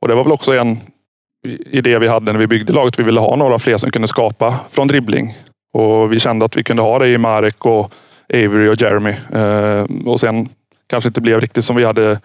och 0.00 0.08
det 0.08 0.14
var 0.14 0.24
väl 0.24 0.32
också 0.32 0.56
en 0.56 0.78
idé 1.70 1.98
vi 1.98 2.08
hade 2.08 2.32
när 2.32 2.38
vi 2.38 2.46
byggde 2.46 2.72
laget. 2.72 2.98
Vi 2.98 3.02
ville 3.02 3.20
ha 3.20 3.36
några 3.36 3.58
fler 3.58 3.76
som 3.76 3.90
kunde 3.90 4.08
skapa 4.08 4.60
från 4.70 4.88
dribbling. 4.88 5.34
Och 5.76 6.12
vi 6.12 6.18
kände 6.18 6.44
att 6.44 6.56
vi 6.56 6.64
kunde 6.64 6.82
ha 6.82 6.98
det 6.98 7.08
i 7.08 7.18
Marek 7.18 7.66
och 7.66 7.92
Avery 8.34 8.68
och 8.68 8.82
Jeremy. 8.82 9.14
Eh, 9.32 9.84
och 10.06 10.20
sen 10.20 10.48
kanske 10.86 11.08
inte 11.08 11.20
blev 11.20 11.40
riktigt 11.40 11.64
som 11.64 11.76
vi 11.76 11.84
hade 11.84 12.20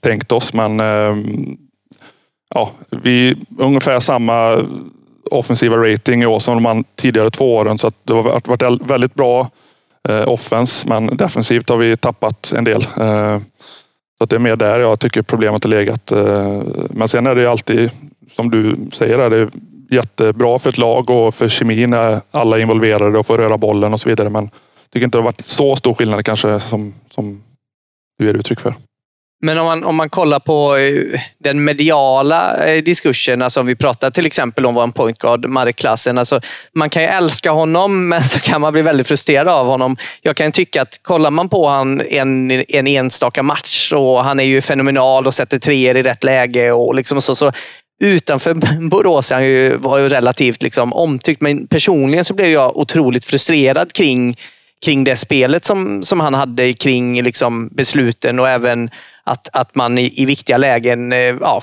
tänkt 0.00 0.32
oss, 0.32 0.52
men 0.52 0.80
eh, 0.80 1.16
ja, 2.54 2.70
vi 2.90 3.36
ungefär 3.58 4.00
samma 4.00 4.66
offensiva 5.30 5.76
rating 5.76 6.22
i 6.22 6.26
år 6.26 6.38
som 6.38 6.62
de 6.62 6.84
tidigare 6.96 7.30
två 7.30 7.54
åren. 7.54 7.78
Så 7.78 7.86
att 7.86 7.94
det 8.04 8.12
har 8.12 8.22
varit 8.22 8.90
väldigt 8.90 9.14
bra 9.14 9.50
eh, 10.08 10.28
offens, 10.28 10.86
men 10.86 11.06
defensivt 11.06 11.68
har 11.68 11.76
vi 11.76 11.96
tappat 11.96 12.52
en 12.56 12.64
del. 12.64 12.82
Eh, 12.82 13.38
så 14.18 14.24
att 14.24 14.30
det 14.30 14.36
är 14.36 14.40
mer 14.40 14.56
där 14.56 14.80
jag 14.80 15.00
tycker 15.00 15.22
problemet 15.22 15.64
har 15.64 15.70
legat. 15.70 16.12
Eh, 16.12 16.62
men 16.90 17.08
sen 17.08 17.26
är 17.26 17.34
det 17.34 17.50
alltid, 17.50 17.90
som 18.30 18.50
du 18.50 18.76
säger, 18.92 19.30
det 19.30 19.36
är 19.36 19.50
jättebra 19.90 20.58
för 20.58 20.70
ett 20.70 20.78
lag 20.78 21.10
och 21.10 21.34
för 21.34 21.48
kemin 21.48 21.90
när 21.90 22.20
alla 22.30 22.56
är 22.56 22.60
involverade 22.60 23.18
och 23.18 23.26
får 23.26 23.38
röra 23.38 23.58
bollen 23.58 23.92
och 23.92 24.00
så 24.00 24.08
vidare. 24.08 24.30
Men 24.30 24.44
jag 24.44 24.90
tycker 24.92 25.04
inte 25.04 25.18
det 25.18 25.22
har 25.22 25.26
varit 25.26 25.46
så 25.46 25.76
stor 25.76 25.94
skillnad 25.94 26.24
kanske 26.24 26.60
som, 26.60 26.94
som 27.10 27.42
du 28.18 28.26
ger 28.26 28.34
uttryck 28.34 28.60
för. 28.60 28.74
Men 29.42 29.58
om 29.58 29.66
man, 29.66 29.84
om 29.84 29.96
man 29.96 30.10
kollar 30.10 30.38
på 30.40 30.76
eh, 30.76 31.20
den 31.38 31.64
mediala 31.64 32.66
eh, 32.66 32.82
diskursen, 32.82 33.42
alltså 33.42 33.60
om 33.60 33.66
vi 33.66 33.76
pratar 33.76 34.10
till 34.10 34.26
exempel 34.26 34.66
om 34.66 34.74
vår 34.74 34.88
point 34.88 35.18
guard, 35.18 35.46
Marek-klassen. 35.46 36.18
Alltså, 36.18 36.40
man 36.74 36.90
kan 36.90 37.02
ju 37.02 37.08
älska 37.08 37.50
honom, 37.50 38.08
men 38.08 38.24
så 38.24 38.40
kan 38.40 38.60
man 38.60 38.72
bli 38.72 38.82
väldigt 38.82 39.06
frustrerad 39.06 39.48
av 39.48 39.66
honom. 39.66 39.96
Jag 40.22 40.36
kan 40.36 40.52
tycka 40.52 40.82
att 40.82 41.02
kollar 41.02 41.30
man 41.30 41.48
på 41.48 41.68
han 41.68 42.00
en, 42.00 42.50
en 42.50 42.86
enstaka 42.86 43.42
match 43.42 43.92
och 43.92 44.24
han 44.24 44.40
är 44.40 44.44
ju 44.44 44.62
fenomenal 44.62 45.26
och 45.26 45.34
sätter 45.34 45.58
treor 45.58 45.96
i 45.96 46.02
rätt 46.02 46.24
läge 46.24 46.72
och 46.72 46.94
liksom 46.94 47.22
så, 47.22 47.34
så 47.34 47.52
utanför 48.00 48.54
Borås 48.88 49.30
han 49.30 49.44
ju, 49.44 49.76
var 49.76 49.98
ju 49.98 50.08
relativt 50.08 50.62
liksom 50.62 50.92
omtyckt, 50.92 51.40
men 51.40 51.66
personligen 51.66 52.24
så 52.24 52.34
blev 52.34 52.48
jag 52.48 52.76
otroligt 52.76 53.24
frustrerad 53.24 53.92
kring, 53.92 54.36
kring 54.84 55.04
det 55.04 55.16
spelet 55.16 55.64
som, 55.64 56.02
som 56.02 56.20
han 56.20 56.34
hade 56.34 56.72
kring 56.72 57.22
liksom 57.22 57.68
besluten 57.68 58.38
och 58.38 58.48
även 58.48 58.90
att, 59.24 59.48
att 59.52 59.74
man 59.74 59.98
i, 59.98 60.22
i 60.22 60.26
viktiga 60.26 60.56
lägen 60.56 61.12
eh, 61.12 61.18
ja, 61.18 61.62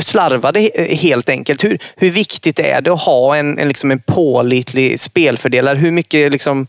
slarvade 0.00 0.70
helt 0.88 1.28
enkelt. 1.28 1.64
Hur, 1.64 1.78
hur 1.96 2.10
viktigt 2.10 2.58
är 2.58 2.80
det 2.80 2.92
att 2.92 3.04
ha 3.04 3.36
en, 3.36 3.58
en, 3.58 3.68
liksom 3.68 3.90
en 3.90 4.02
pålitlig 4.06 5.00
spelfördelare? 5.00 5.78
Hur 5.78 5.90
mycket 5.90 6.32
liksom 6.32 6.66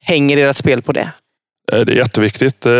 hänger 0.00 0.36
ert 0.36 0.56
spel 0.56 0.82
på 0.82 0.92
det? 0.92 1.12
Eh, 1.72 1.80
det 1.80 1.92
är 1.92 1.96
jätteviktigt. 1.96 2.66
Eh, 2.66 2.72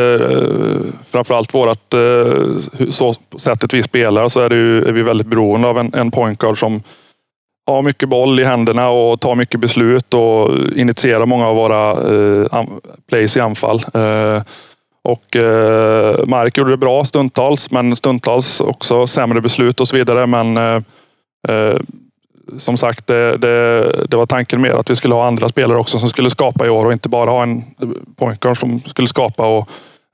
framförallt 1.11 1.55
vårat, 1.55 1.95
eh, 1.95 2.91
så 2.91 3.15
sättet 3.39 3.75
vi 3.75 3.83
spelar 3.83 4.29
så 4.29 4.41
är, 4.41 4.49
det 4.49 4.57
ju, 4.57 4.85
är 4.85 4.93
vi 4.93 5.03
väldigt 5.03 5.27
beroende 5.27 5.69
av 5.69 5.79
en, 5.79 5.95
en 5.95 6.11
pointguard 6.11 6.59
som 6.59 6.83
har 7.67 7.83
mycket 7.83 8.09
boll 8.09 8.41
i 8.41 8.45
händerna 8.45 8.89
och 8.91 9.21
tar 9.21 9.35
mycket 9.35 9.61
beslut 9.61 10.15
och 10.15 10.59
initierar 10.77 11.27
många 11.27 11.47
av 11.47 11.57
våra 11.57 11.97
plays 13.09 13.37
i 13.37 13.41
anfall. 13.41 13.81
Och 15.05 15.37
eh, 15.37 16.27
Mark 16.27 16.59
gjorde 16.59 16.71
det 16.71 16.77
bra 16.77 17.05
stundtals, 17.05 17.71
men 17.71 17.97
stundtals 17.97 18.61
också 18.61 19.07
sämre 19.07 19.41
beslut 19.41 19.81
och 19.81 19.89
så 19.89 19.97
vidare. 19.97 20.27
Men 20.27 20.57
eh, 20.57 21.77
som 22.59 22.77
sagt, 22.77 23.07
det, 23.07 23.37
det, 23.37 23.93
det, 24.09 24.17
var 24.17 24.27
tanken 24.27 24.61
mer 24.61 24.73
att 24.73 24.91
vi 24.91 24.97
skulle 24.97 25.15
ha 25.15 25.27
andra 25.27 25.49
spelare 25.49 25.79
också 25.79 25.99
som 25.99 26.09
skulle 26.09 26.31
skapa 26.31 26.67
i 26.67 26.71
år 26.71 26.87
och 26.87 26.93
inte 26.93 27.09
bara 27.09 27.31
ha 27.31 27.43
en 27.43 27.63
pointguard 28.17 28.59
som 28.59 28.81
skulle 28.81 29.09
skapa. 29.09 29.47
Och, 29.47 29.69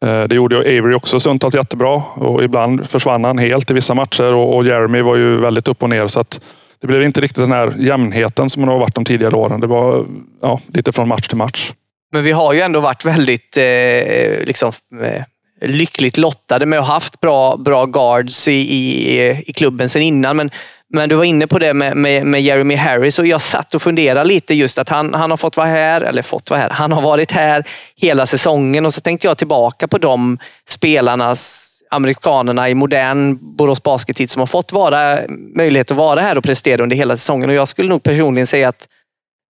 eh, 0.05 0.23
det 0.23 0.35
gjorde 0.35 0.59
Avery 0.59 0.95
också 0.95 1.21
stundtals 1.21 1.55
jättebra 1.55 2.03
och 2.15 2.45
ibland 2.45 2.91
försvann 2.91 3.25
han 3.25 3.39
helt 3.39 3.71
i 3.71 3.75
vissa 3.75 3.95
matcher 3.95 4.33
och, 4.33 4.57
och 4.57 4.65
Jeremy 4.65 5.03
var 5.03 5.17
ju 5.17 5.37
väldigt 5.37 5.69
upp 5.69 5.83
och 5.83 5.91
ner. 5.91 6.07
Så 6.07 6.21
att 6.21 6.41
det 6.81 6.87
blev 6.87 7.03
inte 7.03 7.21
riktigt 7.21 7.43
den 7.43 7.53
här 7.53 7.75
jämnheten 7.79 8.51
som 8.51 8.67
det 8.67 8.73
har 8.73 8.79
varit 8.79 8.95
de 8.95 9.05
tidigare 9.05 9.37
åren. 9.37 9.61
Det 9.61 9.67
var 9.67 10.07
ja, 10.43 10.61
lite 10.75 10.93
från 10.93 11.09
match 11.09 11.29
till 11.29 11.37
match. 11.37 11.73
Men 12.13 12.25
vi 12.25 12.33
har 12.33 12.53
ju 12.53 12.61
ändå 12.61 12.81
varit 12.81 13.05
väldigt 13.05 13.57
eh, 13.57 14.47
liksom, 14.47 14.73
eh, 15.03 15.23
lyckligt 15.61 16.17
lottade 16.17 16.67
med 16.67 16.79
att 16.79 16.87
ha 16.87 16.95
haft 16.95 17.21
bra, 17.21 17.57
bra 17.57 17.87
guards 17.87 18.49
i, 18.49 18.53
i, 18.53 19.31
i 19.47 19.53
klubben 19.53 19.89
sedan 19.89 20.03
innan. 20.03 20.37
Men, 20.37 20.51
men 20.93 21.09
du 21.09 21.15
var 21.15 21.25
inne 21.25 21.47
på 21.47 21.59
det 21.59 21.75
med, 21.75 21.97
med, 21.97 22.27
med, 22.27 22.43
Jeremy 22.43 22.75
Harris 22.75 23.19
och 23.19 23.27
jag 23.27 23.41
satt 23.41 23.75
och 23.75 23.83
funderade 23.83 24.29
lite 24.29 24.55
just 24.55 24.79
att 24.79 24.89
han, 24.89 25.15
han 25.15 25.31
har 25.31 25.37
fått 25.37 25.57
vara 25.57 25.67
här, 25.67 26.01
eller 26.01 26.23
fått 26.23 26.51
vara 26.51 26.61
här, 26.61 26.71
han 26.71 26.93
har 26.93 27.03
varit 27.03 27.33
här 27.33 27.69
hela 27.97 28.27
säsongen 28.27 28.87
och 28.87 28.95
så 28.95 29.01
tänkte 29.01 29.27
jag 29.27 29.39
tillbaka 29.39 29.89
på 29.89 29.99
de 29.99 30.39
spelarnas 30.69 31.67
amerikanerna 31.91 32.69
i 32.69 32.75
modern 32.75 33.39
Borås 33.57 33.83
Baskettid 33.83 34.31
som 34.31 34.41
har 34.41 34.47
fått 34.47 34.73
vara, 34.73 35.19
möjlighet 35.57 35.91
att 35.91 35.97
vara 35.97 36.21
här 36.21 36.39
och 36.39 36.45
prestera 36.45 36.83
under 36.83 36.97
hela 36.97 37.17
säsongen. 37.17 37.51
Och 37.51 37.55
jag 37.55 37.69
skulle 37.69 37.89
nog 37.89 38.03
personligen 38.03 38.47
säga 38.47 38.69
att, 38.69 38.89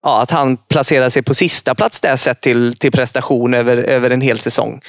ja, 0.03 0.21
att 0.21 0.31
han 0.31 0.57
placerar 0.57 1.09
sig 1.09 1.23
på 1.23 1.33
sista 1.33 1.75
plats 1.75 2.01
där 2.01 2.15
sett 2.15 2.41
till, 2.41 2.75
till 2.77 2.91
prestation 2.91 3.53
över, 3.53 3.77
över 3.77 4.09
en 4.09 4.21
hel 4.21 4.39
säsong. 4.39 4.81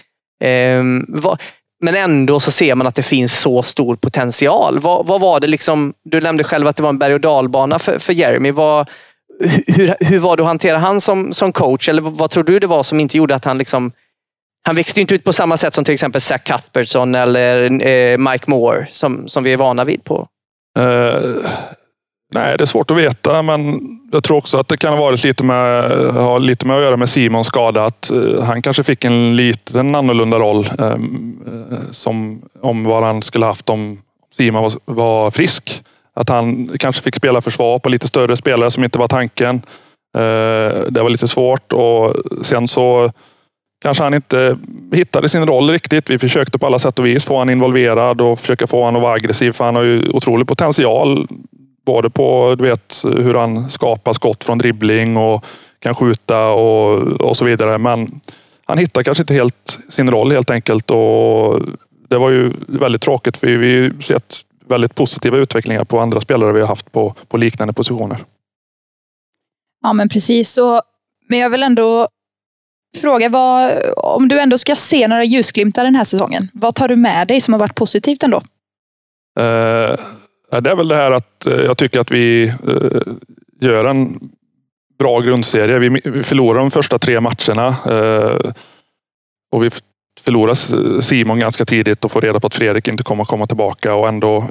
Ehm, 0.44 1.04
vad, 1.08 1.42
men 1.82 1.94
ändå 1.94 2.40
så 2.40 2.50
ser 2.50 2.74
man 2.74 2.86
att 2.86 2.94
det 2.94 3.02
finns 3.02 3.40
så 3.40 3.62
stor 3.62 3.96
potential. 3.96 4.78
Vad, 4.78 5.06
vad, 5.06 5.20
var 5.20 5.40
det 5.40 5.46
liksom, 5.46 5.94
du 6.04 6.20
nämnde 6.20 6.44
själv 6.44 6.66
att 6.66 6.76
det 6.76 6.82
var 6.82 6.90
en 6.90 6.98
berg 6.98 7.14
och 7.14 7.20
dalbana 7.20 7.78
för, 7.78 7.98
för 7.98 8.12
Jeremy. 8.12 8.50
Vad, 8.50 8.88
hur, 9.66 10.04
hur 10.04 10.18
var 10.18 10.36
det 10.36 10.42
att 10.42 10.46
hantera 10.46 10.78
han 10.78 11.00
som, 11.00 11.32
som 11.32 11.52
coach? 11.52 11.88
Eller 11.88 12.02
vad 12.02 12.30
tror 12.30 12.44
du 12.44 12.58
det 12.58 12.66
var 12.66 12.82
som 12.82 13.00
inte 13.00 13.16
gjorde 13.16 13.34
att 13.34 13.44
han 13.44 13.58
liksom 13.58 13.92
han 14.66 14.76
växte 14.76 15.00
inte 15.00 15.14
ut 15.14 15.24
på 15.24 15.32
samma 15.32 15.56
sätt 15.56 15.74
som 15.74 15.84
till 15.84 15.94
exempel 15.94 16.20
Zach 16.20 16.42
Cuthbertson 16.42 17.14
eller 17.14 17.86
eh, 17.86 18.18
Mike 18.18 18.50
Moore 18.50 18.86
som, 18.92 19.28
som 19.28 19.44
vi 19.44 19.52
är 19.52 19.56
vana 19.56 19.84
vid 19.84 20.04
på. 20.04 20.28
Uh, 20.78 21.36
nej, 22.34 22.56
det 22.58 22.64
är 22.64 22.66
svårt 22.66 22.90
att 22.90 22.96
veta, 22.96 23.42
men 23.42 23.80
jag 24.12 24.24
tror 24.24 24.36
också 24.36 24.58
att 24.58 24.68
det 24.68 24.76
kan 24.76 24.92
ha 24.92 25.00
varit 25.00 25.24
lite 25.24 25.44
med, 25.44 25.90
ha 26.12 26.38
lite 26.38 26.66
med 26.66 26.76
att 26.76 26.82
göra 26.82 26.96
med 26.96 27.08
Simons 27.08 27.46
skada. 27.46 27.84
Att 27.84 28.10
eh, 28.10 28.42
han 28.42 28.62
kanske 28.62 28.82
fick 28.82 29.04
en 29.04 29.36
liten 29.36 29.94
annorlunda 29.94 30.38
roll 30.38 30.68
ehm, 30.78 31.38
eh, 31.70 31.78
som 31.90 32.42
om 32.60 32.84
vad 32.84 33.04
han 33.04 33.22
skulle 33.22 33.46
haft 33.46 33.70
om 33.70 33.98
Simon 34.36 34.62
var, 34.62 34.72
var, 34.84 35.30
frisk. 35.30 35.82
Att 36.14 36.28
han 36.28 36.70
kanske 36.78 37.02
fick 37.02 37.16
spela 37.16 37.40
försvar 37.40 37.78
på 37.78 37.88
lite 37.88 38.08
större 38.08 38.36
spelare 38.36 38.70
som 38.70 38.84
inte 38.84 38.98
var 38.98 39.08
tanken. 39.08 39.62
Eh, 40.16 40.82
det 40.88 41.02
var 41.02 41.10
lite 41.10 41.28
svårt 41.28 41.72
och 41.72 42.14
sen 42.42 42.68
så 42.68 43.10
kanske 43.82 44.04
han 44.04 44.14
inte 44.14 44.58
hittade 44.92 45.28
sin 45.28 45.46
roll 45.46 45.70
riktigt. 45.70 46.10
Vi 46.10 46.18
försökte 46.18 46.58
på 46.58 46.66
alla 46.66 46.78
sätt 46.78 46.98
och 46.98 47.06
vis 47.06 47.24
få 47.24 47.34
honom 47.34 47.50
involverad 47.50 48.20
och 48.20 48.40
försöka 48.40 48.66
få 48.66 48.82
honom 48.82 48.96
att 48.96 49.02
vara 49.02 49.14
aggressiv. 49.14 49.52
För 49.52 49.64
han 49.64 49.76
har 49.76 49.82
ju 49.82 50.08
otrolig 50.08 50.48
potential. 50.48 51.26
Både 51.86 52.10
på 52.10 52.54
du 52.58 52.64
vet, 52.64 53.02
hur 53.04 53.34
han 53.34 53.70
skapar 53.70 54.12
skott 54.12 54.44
från 54.44 54.58
dribbling 54.58 55.16
och 55.16 55.44
kan 55.78 55.94
skjuta 55.94 56.48
och, 56.48 56.98
och 57.02 57.36
så 57.36 57.44
vidare. 57.44 57.78
Men 57.78 58.20
han 58.64 58.78
hittar 58.78 59.02
kanske 59.02 59.22
inte 59.22 59.34
helt 59.34 59.78
sin 59.88 60.10
roll 60.10 60.32
helt 60.32 60.50
enkelt. 60.50 60.90
Och 60.90 61.60
det 62.08 62.18
var 62.18 62.30
ju 62.30 62.52
väldigt 62.66 63.02
tråkigt 63.02 63.36
för 63.36 63.46
vi 63.46 63.82
har 63.82 64.00
sett 64.00 64.36
väldigt 64.68 64.94
positiva 64.94 65.36
utvecklingar 65.36 65.84
på 65.84 66.00
andra 66.00 66.20
spelare 66.20 66.52
vi 66.52 66.60
har 66.60 66.68
haft 66.68 66.92
på, 66.92 67.14
på 67.28 67.36
liknande 67.36 67.74
positioner. 67.74 68.24
Ja 69.82 69.92
men 69.92 70.08
precis. 70.08 70.56
Och, 70.56 70.82
men 71.28 71.38
jag 71.38 71.50
vill 71.50 71.62
ändå 71.62 72.08
fråga, 73.00 73.28
vad, 73.28 73.82
om 73.96 74.28
du 74.28 74.40
ändå 74.40 74.58
ska 74.58 74.76
se 74.76 75.08
några 75.08 75.24
ljusglimtar 75.24 75.84
den 75.84 75.94
här 75.94 76.04
säsongen, 76.04 76.48
vad 76.52 76.74
tar 76.74 76.88
du 76.88 76.96
med 76.96 77.28
dig 77.28 77.40
som 77.40 77.54
har 77.54 77.58
varit 77.58 77.74
positivt 77.74 78.22
ändå? 78.22 78.42
Uh, 79.40 79.96
det 80.50 80.70
är 80.70 80.76
väl 80.76 80.88
det 80.88 80.96
här 80.96 81.10
att 81.10 81.46
eh, 81.46 81.54
jag 81.54 81.78
tycker 81.78 82.00
att 82.00 82.10
vi 82.10 82.46
eh, 82.46 83.12
gör 83.60 83.84
en 83.84 84.30
bra 84.98 85.20
grundserie. 85.20 85.78
Vi, 85.78 86.22
förlorar 86.22 86.60
de 86.60 86.70
första 86.70 86.98
tre 86.98 87.20
matcherna 87.20 87.66
eh, 87.68 88.50
och 89.52 89.64
vi 89.64 89.70
förlorar 90.20 90.54
Simon 91.00 91.38
ganska 91.38 91.64
tidigt 91.64 92.04
och 92.04 92.12
får 92.12 92.20
reda 92.20 92.40
på 92.40 92.46
att 92.46 92.54
Fredrik 92.54 92.88
inte 92.88 93.02
kommer 93.02 93.22
att 93.22 93.28
komma 93.28 93.46
tillbaka 93.46 93.94
och 93.94 94.08
ändå 94.08 94.44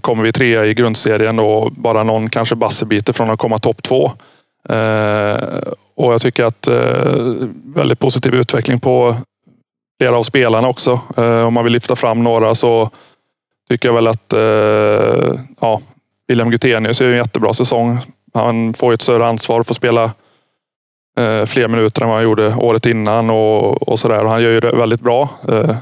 kommer 0.00 0.22
vi 0.22 0.32
trea 0.32 0.66
i 0.66 0.74
grundserien 0.74 1.38
och 1.38 1.72
bara 1.72 2.02
någon 2.02 2.30
kanske 2.30 2.54
bassebiter 2.54 3.12
från 3.12 3.30
att 3.30 3.38
komma 3.38 3.58
topp 3.58 3.82
två. 3.82 4.12
Och 5.96 6.12
jag 6.12 6.20
tycker 6.20 6.44
att 6.44 6.68
väldigt 7.64 7.98
positiv 7.98 8.34
utveckling 8.34 8.80
på 8.80 9.16
flera 10.00 10.16
av 10.16 10.22
spelarna 10.22 10.68
också. 10.68 11.00
Om 11.46 11.54
man 11.54 11.64
vill 11.64 11.72
lyfta 11.72 11.96
fram 11.96 12.24
några 12.24 12.54
så 12.54 12.90
tycker 13.68 13.88
jag 13.88 13.94
väl 13.94 14.06
att 14.06 14.32
eh, 14.32 15.40
ja, 15.60 15.80
William 16.28 16.50
Gutenius 16.50 17.00
gör 17.00 17.10
en 17.10 17.16
jättebra 17.16 17.54
säsong. 17.54 17.98
Han 18.34 18.74
får 18.74 18.92
ett 18.92 19.02
större 19.02 19.26
ansvar 19.26 19.62
för 19.62 19.72
att 19.72 19.76
spela 19.76 20.04
eh, 21.18 21.44
fler 21.44 21.68
minuter 21.68 22.02
än 22.02 22.08
vad 22.08 22.16
han 22.16 22.24
gjorde 22.24 22.54
året 22.54 22.86
innan 22.86 23.30
och, 23.30 23.88
och 23.88 23.98
sådär. 23.98 24.24
Han 24.24 24.42
gör 24.42 24.50
ju 24.50 24.60
det 24.60 24.76
väldigt 24.76 25.00
bra. 25.00 25.28
Eh, 25.48 25.76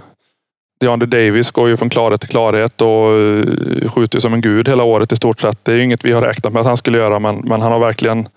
DeAndre 0.80 1.06
Davis 1.06 1.50
går 1.50 1.68
ju 1.68 1.76
från 1.76 1.90
klarhet 1.90 2.20
till 2.20 2.30
klarhet 2.30 2.82
och 2.82 3.12
eh, 3.12 3.88
skjuter 3.88 4.20
som 4.20 4.34
en 4.34 4.40
gud 4.40 4.68
hela 4.68 4.84
året 4.84 5.12
i 5.12 5.16
stort 5.16 5.40
sett. 5.40 5.64
Det 5.64 5.72
är 5.72 5.78
inget 5.78 6.04
vi 6.04 6.12
har 6.12 6.22
räknat 6.22 6.52
med 6.52 6.60
att 6.60 6.66
han 6.66 6.76
skulle 6.76 6.98
göra, 6.98 7.18
men, 7.18 7.36
men 7.36 7.62
han 7.62 7.72
har 7.72 7.78
verkligen 7.78 8.28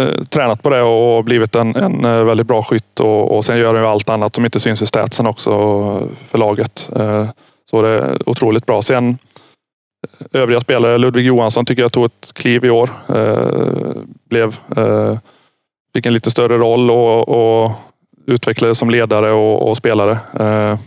eh, 0.00 0.22
tränat 0.28 0.62
på 0.62 0.70
det 0.70 0.82
och 0.82 1.24
blivit 1.24 1.54
en, 1.54 1.76
en 1.76 2.04
eh, 2.04 2.24
väldigt 2.24 2.46
bra 2.46 2.62
skytt. 2.62 3.00
Och, 3.00 3.36
och 3.36 3.44
sen 3.44 3.58
gör 3.58 3.74
han 3.74 3.82
ju 3.82 3.88
allt 3.88 4.08
annat 4.08 4.34
som 4.34 4.44
inte 4.44 4.60
syns 4.60 4.82
i 4.82 4.86
statsen 4.86 5.26
också 5.26 5.50
för 6.28 6.38
laget. 6.38 6.88
Eh, 6.96 7.28
så 7.70 7.82
det 7.82 7.88
är 7.88 8.28
otroligt 8.28 8.66
bra. 8.66 8.82
Sen 8.82 9.08
eh, 9.10 10.40
övriga 10.40 10.60
spelare, 10.60 10.98
Ludvig 10.98 11.26
Johansson 11.26 11.64
tycker 11.64 11.82
jag 11.82 11.92
tog 11.92 12.04
ett 12.04 12.32
kliv 12.34 12.64
i 12.64 12.70
år. 12.70 12.90
Eh, 13.08 14.02
blev, 14.28 14.56
eh, 14.76 15.18
fick 15.94 16.06
en 16.06 16.14
lite 16.14 16.30
större 16.30 16.58
roll 16.58 16.90
och, 16.90 17.28
och 17.28 17.72
utvecklades 18.26 18.78
som 18.78 18.90
ledare 18.90 19.32
och, 19.32 19.68
och 19.68 19.76
spelare. 19.76 20.18
Eh, 20.40 20.78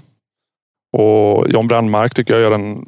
och 0.97 1.49
John 1.49 1.67
Brandmark 1.67 2.13
tycker 2.13 2.33
jag 2.33 2.41
gör 2.41 2.51
en 2.51 2.85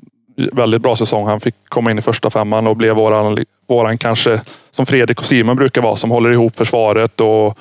väldigt 0.51 0.81
bra 0.81 0.95
säsong. 0.95 1.27
Han 1.27 1.39
fick 1.39 1.55
komma 1.69 1.91
in 1.91 1.99
i 1.99 2.01
första 2.01 2.29
femman 2.29 2.67
och 2.67 2.77
blev 2.77 2.95
våran, 2.95 3.45
våran 3.67 3.97
kanske, 3.97 4.41
som 4.71 4.85
Fredrik 4.85 5.19
och 5.19 5.25
Simon 5.25 5.55
brukar 5.55 5.81
vara, 5.81 5.95
som 5.95 6.11
håller 6.11 6.31
ihop 6.31 6.55
försvaret 6.55 7.21
och, 7.21 7.57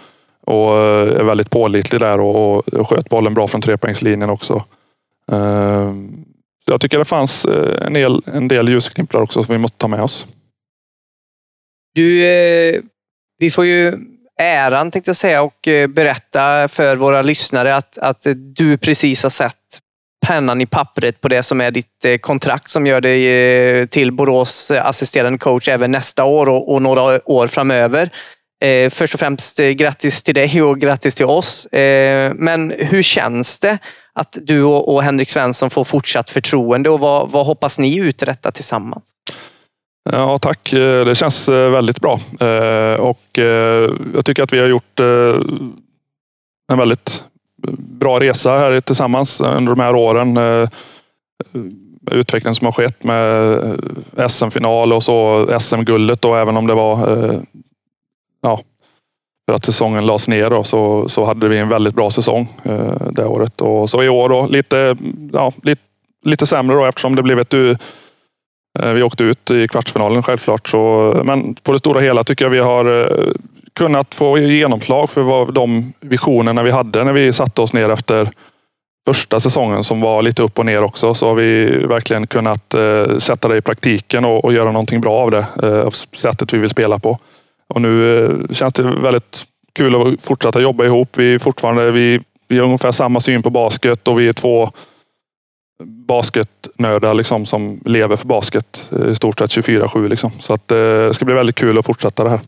och 0.46 0.78
eh, 0.78 1.20
är 1.20 1.24
väldigt 1.24 1.50
pålitlig 1.50 2.00
där 2.00 2.20
och, 2.20 2.68
och 2.68 2.88
sköt 2.88 3.08
bollen 3.08 3.34
bra 3.34 3.48
från 3.48 3.60
trepoängslinjen 3.60 4.30
också. 4.30 4.64
Ehm, 5.32 6.24
jag 6.64 6.80
tycker 6.80 6.98
det 6.98 7.04
fanns 7.04 7.44
eh, 7.44 7.87
en 7.87 7.92
del, 7.92 8.22
en 8.26 8.48
del 8.48 8.68
ljusglimpar 8.68 9.20
också 9.20 9.44
som 9.44 9.52
vi 9.52 9.58
måste 9.58 9.78
ta 9.78 9.88
med 9.88 10.02
oss. 10.02 10.26
Du, 11.94 12.24
eh, 12.24 12.80
vi 13.38 13.50
får 13.50 13.66
ju 13.66 13.98
äran 14.40 14.90
tänkte 14.90 15.08
jag 15.08 15.16
säga 15.16 15.42
och 15.42 15.68
eh, 15.68 15.87
berätta 15.87 16.68
för 16.68 16.96
våra 16.96 17.22
lyssnare 17.22 17.76
att, 17.76 17.98
att 17.98 18.26
du 18.37 18.78
precis 18.78 19.22
har 19.22 19.30
sett 19.30 19.54
pennan 20.26 20.60
i 20.60 20.66
pappret 20.66 21.20
på 21.20 21.28
det 21.28 21.42
som 21.42 21.60
är 21.60 21.70
ditt 21.70 22.04
eh, 22.04 22.16
kontrakt 22.16 22.68
som 22.68 22.87
gör 22.87 23.00
dig 23.00 23.87
till 23.87 24.12
Borås 24.12 24.70
assisterande 24.70 25.38
coach 25.38 25.68
även 25.68 25.90
nästa 25.90 26.24
år 26.24 26.48
och, 26.48 26.72
och 26.72 26.82
några 26.82 27.30
år 27.30 27.48
framöver. 27.48 28.10
Eh, 28.64 28.90
först 28.90 29.14
och 29.14 29.20
främst 29.20 29.58
grattis 29.58 30.22
till 30.22 30.34
dig 30.34 30.62
och 30.62 30.80
grattis 30.80 31.14
till 31.14 31.26
oss. 31.26 31.68
men 32.34 32.74
hur 32.78 33.02
känns 33.02 33.58
det 33.58 33.78
att 34.14 34.38
du 34.42 34.62
och, 34.62 34.94
och 34.94 35.03
Henrik 35.03 35.31
Svensson 35.31 35.70
får 35.70 35.85
fortsatt 35.85 36.31
förtroende 36.31 36.90
och 36.90 37.00
vad, 37.00 37.31
vad 37.31 37.46
hoppas 37.46 37.79
ni 37.79 37.98
uträtta 37.98 38.50
tillsammans? 38.50 39.05
Ja, 40.11 40.38
tack. 40.38 40.72
Eh, 40.72 41.05
det 41.05 41.14
känns 41.14 41.48
eh, 41.48 41.70
väldigt 41.70 42.00
bra. 42.00 42.18
Eh, 42.40 43.00
och 43.00 43.38
jag 44.14 44.24
tycker 44.24 44.42
att 44.42 44.53
vi 44.53 44.59
har 44.59 44.66
gjort 44.66 45.00
en 46.72 46.79
väldigt 46.79 47.24
bra 47.79 48.20
resa 48.20 48.59
här 48.59 48.81
tillsammans 48.81 49.40
under 49.40 49.74
de 49.74 49.81
här 49.81 49.94
åren. 49.94 50.38
Utvecklingen 52.11 52.55
som 52.55 52.64
har 52.64 52.72
skett 52.72 53.05
med 53.05 54.31
SM-final 54.31 54.92
och 54.92 55.03
så 55.03 55.46
SM-guldet 55.61 56.24
och 56.24 56.38
även 56.38 56.57
om 56.57 56.66
det 56.66 56.74
var 56.74 57.09
ja, 58.42 58.61
för 59.48 59.54
att 59.54 59.64
säsongen 59.64 60.07
lades 60.07 60.28
ner 60.28 60.50
då, 60.50 60.64
så, 60.64 61.09
så 61.09 61.24
hade 61.24 61.48
vi 61.48 61.59
en 61.59 61.68
väldigt 61.68 61.94
bra 61.94 62.11
säsong 62.11 62.48
eh, 62.64 63.09
det 63.11 63.24
året. 63.24 63.61
Och 63.61 63.90
så 63.90 64.02
i 64.02 64.09
år 64.09 64.28
då 64.28 64.46
lite, 64.46 64.96
ja, 65.33 65.52
lite, 65.62 65.83
lite 66.24 66.46
sämre 66.46 66.76
då 66.76 66.85
eftersom 66.85 67.16
det 67.16 67.22
blev 67.22 67.38
ett 67.38 67.54
eh, 67.54 68.92
vi 68.94 69.02
åkte 69.02 69.24
ut 69.24 69.50
i 69.50 69.68
kvartsfinalen 69.68 70.22
självklart. 70.22 70.68
Så, 70.68 71.12
men 71.24 71.54
på 71.54 71.72
det 71.72 71.78
stora 71.78 72.00
hela 72.00 72.24
tycker 72.24 72.44
jag 72.44 72.50
vi 72.50 72.59
har 72.59 73.00
eh, 73.00 73.33
kunnat 73.74 74.14
få 74.14 74.38
genomslag 74.38 75.11
för 75.11 75.22
vad 75.22 75.54
de 75.54 75.92
visionerna 76.00 76.62
vi 76.62 76.70
hade 76.70 77.04
när 77.04 77.12
vi 77.12 77.33
satte 77.33 77.62
oss 77.62 77.72
ner 77.72 77.90
efter 77.90 78.28
första 79.07 79.40
säsongen 79.40 79.85
som 79.85 80.00
var 80.00 80.22
lite 80.22 80.42
upp 80.42 80.59
och 80.59 80.66
ner 80.66 80.83
också 80.83 81.14
så 81.14 81.28
har 81.28 81.35
vi 81.35 81.64
verkligen 81.87 82.26
kunnat 82.26 82.74
eh, 82.74 83.18
sätta 83.18 83.48
det 83.48 83.57
i 83.57 83.62
praktiken 83.62 84.24
och, 84.24 84.44
och 84.44 84.52
göra 84.52 84.72
någonting 84.72 85.00
bra 85.00 85.14
av 85.14 85.30
det. 85.30 85.46
Eh, 85.62 85.80
av 85.80 85.90
sättet 85.90 86.52
vi 86.52 86.59
vill 86.59 86.70
spela 86.70 86.98
på. 86.98 87.18
Och 87.68 87.83
nu 87.83 88.24
eh, 88.24 88.55
känns 88.55 88.72
det 88.72 88.83
väldigt 88.83 89.44
kul 89.72 89.94
att 89.94 90.22
fortsätta 90.22 90.61
jobba 90.61 90.85
ihop. 90.85 91.09
Vi, 91.18 91.35
är 91.35 91.38
fortfarande, 91.38 91.90
vi, 91.90 92.20
vi 92.48 92.59
har 92.59 92.64
ungefär 92.64 92.92
samma 92.92 93.20
syn 93.20 93.42
på 93.42 93.50
basket 93.50 94.09
och 94.09 94.20
vi 94.20 94.29
är 94.29 94.33
två 94.33 94.70
basketnördar 95.85 97.14
liksom, 97.14 97.46
som 97.46 97.81
lever 97.85 98.16
för 98.16 98.27
basket 98.27 98.90
eh, 98.92 99.09
i 99.09 99.14
stort 99.14 99.38
sett 99.38 99.50
24-7. 99.50 100.09
Liksom. 100.09 100.31
Så 100.40 100.55
att, 100.55 100.70
eh, 100.70 100.79
det 100.79 101.14
ska 101.14 101.24
bli 101.24 101.35
väldigt 101.35 101.57
kul 101.57 101.79
att 101.79 101.87
fortsätta 101.87 102.24
det 102.24 102.31
här. 102.31 102.40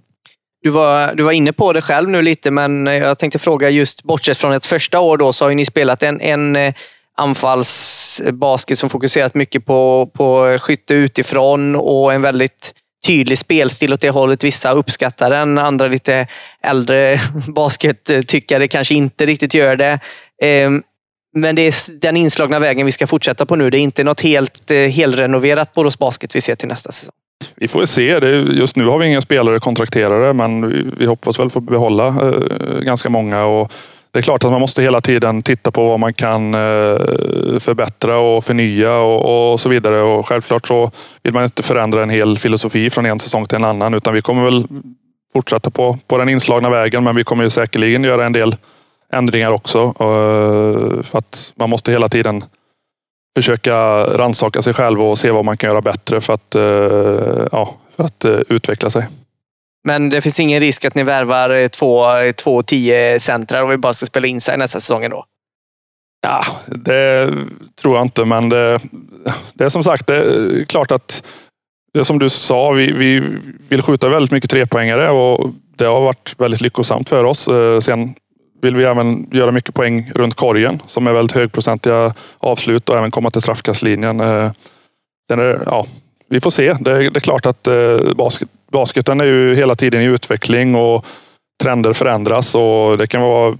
Du 0.62 0.70
var, 0.70 1.14
du 1.14 1.22
var 1.22 1.32
inne 1.32 1.52
på 1.52 1.72
det 1.72 1.82
själv 1.82 2.08
nu 2.08 2.22
lite, 2.22 2.50
men 2.50 2.88
eh, 2.88 2.96
jag 2.96 3.18
tänkte 3.18 3.38
fråga 3.38 3.70
just 3.70 4.02
bortsett 4.02 4.38
från 4.38 4.52
ett 4.52 4.66
första 4.66 5.00
år 5.00 5.16
då, 5.16 5.32
så 5.32 5.44
har 5.44 5.54
ni 5.54 5.64
spelat 5.64 6.02
en, 6.02 6.20
en 6.20 6.72
anfallsbasket 7.16 8.78
som 8.78 8.90
fokuserat 8.90 9.34
mycket 9.34 9.66
på, 9.66 10.10
på 10.14 10.58
skytte 10.60 10.94
utifrån 10.94 11.76
och 11.76 12.12
en 12.12 12.22
väldigt 12.22 12.74
tydlig 13.06 13.38
spelstil 13.38 13.92
åt 13.92 14.00
det 14.00 14.10
hållet. 14.10 14.44
Vissa 14.44 14.72
uppskattar 14.72 15.30
den, 15.30 15.58
andra 15.58 15.86
lite 15.86 16.26
äldre 16.62 17.18
baskettyckare 17.54 18.68
kanske 18.68 18.94
inte 18.94 19.26
riktigt 19.26 19.54
gör 19.54 19.76
det. 19.76 19.98
Ehm, 20.42 20.82
men 21.36 21.56
det 21.56 21.62
är 21.62 22.00
den 22.00 22.16
inslagna 22.16 22.58
vägen 22.58 22.86
vi 22.86 22.92
ska 22.92 23.06
fortsätta 23.06 23.46
på 23.46 23.56
nu. 23.56 23.70
Det 23.70 23.78
är 23.78 23.82
inte 23.82 24.04
något 24.04 24.20
helt 24.20 24.70
eh, 24.70 24.76
helrenoverat 24.76 25.74
Borås 25.74 25.98
Basket 25.98 26.36
vi 26.36 26.40
ser 26.40 26.56
till 26.56 26.68
nästa 26.68 26.92
säsong. 26.92 27.14
Vi 27.56 27.68
får 27.68 27.86
se. 27.86 28.02
just 28.52 28.76
nu 28.76 28.84
har 28.84 28.98
vi 28.98 29.06
inga 29.06 29.20
spelare 29.20 29.58
kontrakterade, 29.58 30.32
men 30.32 30.70
vi 30.98 31.06
hoppas 31.06 31.40
väl 31.40 31.50
få 31.50 31.60
behålla 31.60 32.06
eh, 32.06 32.78
ganska 32.80 33.08
många. 33.08 33.44
Och 33.44 33.72
det 34.16 34.20
är 34.20 34.22
klart 34.22 34.44
att 34.44 34.50
man 34.50 34.60
måste 34.60 34.82
hela 34.82 35.00
tiden 35.00 35.42
titta 35.42 35.70
på 35.70 35.88
vad 35.88 36.00
man 36.00 36.14
kan 36.14 36.54
eh, 36.54 36.58
förbättra 37.58 38.18
och 38.18 38.44
förnya 38.44 38.98
och, 38.98 39.52
och 39.52 39.60
så 39.60 39.68
vidare. 39.68 40.02
Och 40.02 40.28
självklart 40.28 40.66
så 40.66 40.90
vill 41.22 41.32
man 41.32 41.44
inte 41.44 41.62
förändra 41.62 42.02
en 42.02 42.10
hel 42.10 42.38
filosofi 42.38 42.90
från 42.90 43.06
en 43.06 43.18
säsong 43.18 43.46
till 43.46 43.56
en 43.56 43.64
annan, 43.64 43.94
utan 43.94 44.14
vi 44.14 44.22
kommer 44.22 44.44
väl 44.44 44.66
fortsätta 45.32 45.70
på, 45.70 45.98
på 46.06 46.18
den 46.18 46.28
inslagna 46.28 46.70
vägen. 46.70 47.04
Men 47.04 47.16
vi 47.16 47.24
kommer 47.24 47.44
ju 47.44 47.50
säkerligen 47.50 48.04
göra 48.04 48.26
en 48.26 48.32
del 48.32 48.56
ändringar 49.12 49.50
också. 49.50 49.82
Eh, 49.82 51.02
för 51.02 51.18
att 51.18 51.52
man 51.54 51.70
måste 51.70 51.92
hela 51.92 52.08
tiden 52.08 52.44
försöka 53.36 53.76
ransaka 54.04 54.62
sig 54.62 54.74
själv 54.74 55.02
och 55.02 55.18
se 55.18 55.30
vad 55.30 55.44
man 55.44 55.56
kan 55.56 55.70
göra 55.70 55.80
bättre 55.80 56.20
för 56.20 56.32
att, 56.32 56.54
eh, 56.54 57.46
ja, 57.52 57.74
för 57.96 58.04
att 58.04 58.24
utveckla 58.48 58.90
sig. 58.90 59.06
Men 59.86 60.10
det 60.10 60.20
finns 60.20 60.40
ingen 60.40 60.60
risk 60.60 60.84
att 60.84 60.94
ni 60.94 61.02
värvar 61.02 61.50
eh, 61.50 61.68
två, 61.68 62.16
eh, 62.16 62.32
två 62.32 62.62
tio 62.62 63.20
centrar 63.20 63.62
och 63.62 63.70
vi 63.70 63.76
bara 63.76 63.94
ska 63.94 64.06
spela 64.06 64.26
in 64.26 64.40
sig 64.40 64.58
nästa 64.58 64.80
säsong 64.80 65.10
då? 65.10 65.24
Ja, 66.22 66.44
det 66.66 67.34
tror 67.82 67.96
jag 67.96 68.04
inte, 68.04 68.24
men 68.24 68.48
det, 68.48 68.78
det 69.54 69.64
är 69.64 69.68
som 69.68 69.84
sagt, 69.84 70.06
det 70.06 70.16
är 70.16 70.64
klart 70.64 70.90
att 70.90 71.26
det 71.94 72.04
som 72.04 72.18
du 72.18 72.28
sa, 72.28 72.70
vi, 72.70 72.92
vi 72.92 73.22
vill 73.68 73.82
skjuta 73.82 74.08
väldigt 74.08 74.30
mycket 74.30 74.50
trepoängare 74.50 75.10
och 75.10 75.50
det 75.76 75.84
har 75.84 76.00
varit 76.00 76.34
väldigt 76.38 76.60
lyckosamt 76.60 77.08
för 77.08 77.24
oss. 77.24 77.48
Eh, 77.48 77.80
sen 77.80 78.14
vill 78.62 78.76
vi 78.76 78.84
även 78.84 79.28
göra 79.32 79.50
mycket 79.50 79.74
poäng 79.74 80.12
runt 80.14 80.34
korgen 80.34 80.82
som 80.86 81.06
är 81.06 81.12
väldigt 81.12 81.36
högprocentiga 81.36 82.14
avslut 82.38 82.88
och 82.88 82.98
även 82.98 83.10
komma 83.10 83.30
till 83.30 83.42
straffkastlinjen. 83.42 84.18
Sen 85.28 85.38
är, 85.38 85.62
ja, 85.66 85.86
vi 86.28 86.40
får 86.40 86.50
se. 86.50 86.76
Det 86.80 86.90
är, 86.90 87.10
det 87.10 87.18
är 87.18 87.20
klart 87.20 87.46
att 87.46 87.66
eh, 87.66 88.14
basket, 88.16 88.48
basketen 88.72 89.20
är 89.20 89.24
ju 89.24 89.54
hela 89.54 89.74
tiden 89.74 90.02
i 90.02 90.04
utveckling 90.04 90.76
och 90.76 91.06
trender 91.62 91.92
förändras 91.92 92.54
och 92.54 92.98
det 92.98 93.06
kan 93.06 93.22
vara 93.22 93.56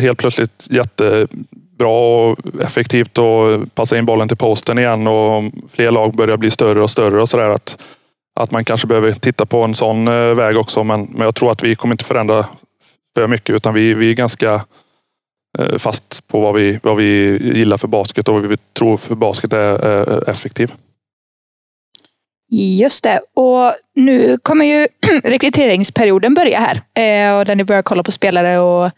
helt 0.00 0.18
plötsligt 0.18 0.66
jättebra 0.70 1.88
och 1.88 2.38
effektivt 2.60 3.18
att 3.18 3.74
passa 3.74 3.98
in 3.98 4.06
bollen 4.06 4.28
till 4.28 4.36
posten 4.36 4.78
igen 4.78 5.06
och 5.06 5.44
fler 5.68 5.90
lag 5.90 6.14
börjar 6.14 6.36
bli 6.36 6.50
större 6.50 6.82
och 6.82 6.90
större 6.90 7.20
och 7.20 7.28
sådär. 7.28 7.50
Att, 7.50 7.82
att 8.40 8.50
man 8.50 8.64
kanske 8.64 8.86
behöver 8.86 9.12
titta 9.12 9.46
på 9.46 9.62
en 9.62 9.74
sån 9.74 10.08
eh, 10.08 10.34
väg 10.34 10.56
också. 10.56 10.84
Men, 10.84 11.08
men 11.10 11.22
jag 11.22 11.34
tror 11.34 11.50
att 11.50 11.64
vi 11.64 11.74
kommer 11.74 11.94
inte 11.94 12.04
förändra 12.04 12.46
för 13.14 13.26
mycket 13.26 13.56
utan 13.56 13.74
vi, 13.74 13.94
vi 13.94 14.10
är 14.10 14.14
ganska 14.14 14.54
eh, 15.58 15.78
fast 15.78 16.28
på 16.28 16.40
vad 16.40 16.54
vi, 16.54 16.80
vad 16.82 16.96
vi 16.96 17.38
gillar 17.54 17.78
för 17.78 17.88
basket 17.88 18.28
och 18.28 18.34
vad 18.34 18.46
vi 18.46 18.56
tror 18.78 18.96
för 18.96 19.14
basket 19.14 19.52
är, 19.52 19.84
är 19.84 20.30
effektiv. 20.30 20.72
Just 22.50 23.04
det. 23.04 23.20
Och 23.34 23.74
nu 23.94 24.38
kommer 24.42 24.64
ju 24.64 24.88
rekryteringsperioden 25.24 26.34
börja 26.34 26.60
här. 26.60 26.76
Eh, 26.76 27.38
och 27.38 27.44
där 27.44 27.54
ni 27.54 27.64
börjar 27.64 27.82
kolla 27.82 28.02
på 28.02 28.12
spelare 28.12 28.58
och 28.58 28.90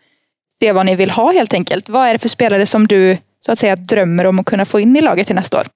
se 0.60 0.72
vad 0.72 0.86
ni 0.86 0.96
vill 0.96 1.10
ha 1.10 1.32
helt 1.32 1.54
enkelt. 1.54 1.88
Vad 1.88 2.08
är 2.08 2.12
det 2.12 2.18
för 2.18 2.28
spelare 2.28 2.66
som 2.66 2.86
du 2.86 3.18
så 3.40 3.52
att 3.52 3.58
säga 3.58 3.76
drömmer 3.76 4.26
om 4.26 4.38
att 4.38 4.46
kunna 4.46 4.64
få 4.64 4.80
in 4.80 4.96
i 4.96 5.00
laget 5.00 5.26
till 5.26 5.36
nästa 5.36 5.60
år? 5.60 5.66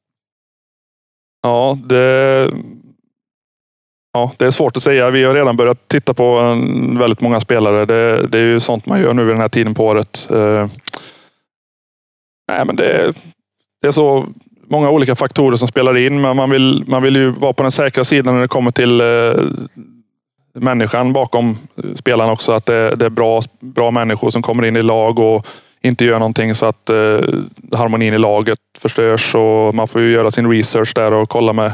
Ja, 1.42 1.78
det 1.84 2.50
Ja, 4.14 4.32
det 4.36 4.46
är 4.46 4.50
svårt 4.50 4.76
att 4.76 4.82
säga. 4.82 5.10
Vi 5.10 5.24
har 5.24 5.34
redan 5.34 5.56
börjat 5.56 5.88
titta 5.88 6.14
på 6.14 6.38
väldigt 6.98 7.20
många 7.20 7.40
spelare. 7.40 7.84
Det, 7.84 8.26
det 8.26 8.38
är 8.38 8.42
ju 8.42 8.60
sånt 8.60 8.86
man 8.86 9.00
gör 9.00 9.14
nu 9.14 9.24
vid 9.24 9.34
den 9.34 9.40
här 9.40 9.48
tiden 9.48 9.74
på 9.74 9.86
året. 9.86 10.28
Eh, 10.30 10.66
nej, 12.48 12.64
men 12.66 12.76
det, 12.76 13.12
det, 13.82 13.88
är 13.88 13.92
så 13.92 14.26
många 14.68 14.90
olika 14.90 15.14
faktorer 15.14 15.56
som 15.56 15.68
spelar 15.68 15.96
in, 15.98 16.20
men 16.20 16.36
man 16.36 16.50
vill, 16.50 16.84
man 16.86 17.02
vill 17.02 17.16
ju 17.16 17.30
vara 17.30 17.52
på 17.52 17.62
den 17.62 17.72
säkra 17.72 18.04
sidan 18.04 18.34
när 18.34 18.40
det 18.40 18.48
kommer 18.48 18.70
till 18.70 19.00
eh, 19.00 19.44
människan 20.54 21.12
bakom 21.12 21.50
eh, 21.50 21.94
spelarna 21.94 22.32
också. 22.32 22.52
Att 22.52 22.66
det, 22.66 22.94
det, 22.94 23.04
är 23.04 23.10
bra, 23.10 23.40
bra 23.60 23.90
människor 23.90 24.30
som 24.30 24.42
kommer 24.42 24.64
in 24.64 24.76
i 24.76 24.82
lag 24.82 25.18
och 25.18 25.46
inte 25.82 26.04
gör 26.04 26.18
någonting 26.18 26.54
så 26.54 26.66
att 26.66 26.90
eh, 26.90 27.20
harmonin 27.72 28.14
i 28.14 28.18
laget 28.18 28.58
förstörs. 28.78 29.34
Och 29.34 29.74
man 29.74 29.88
får 29.88 30.00
ju 30.00 30.12
göra 30.12 30.30
sin 30.30 30.50
research 30.50 30.92
där 30.94 31.12
och 31.12 31.28
kolla 31.28 31.52
med 31.52 31.72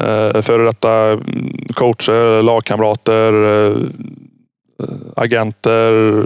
eh, 0.00 0.42
före 0.42 0.64
detta 0.64 0.94
mm, 0.94 1.22
coacher, 1.74 2.42
lagkamrater, 2.42 3.32
eh, 3.66 3.76
agenter, 5.16 6.22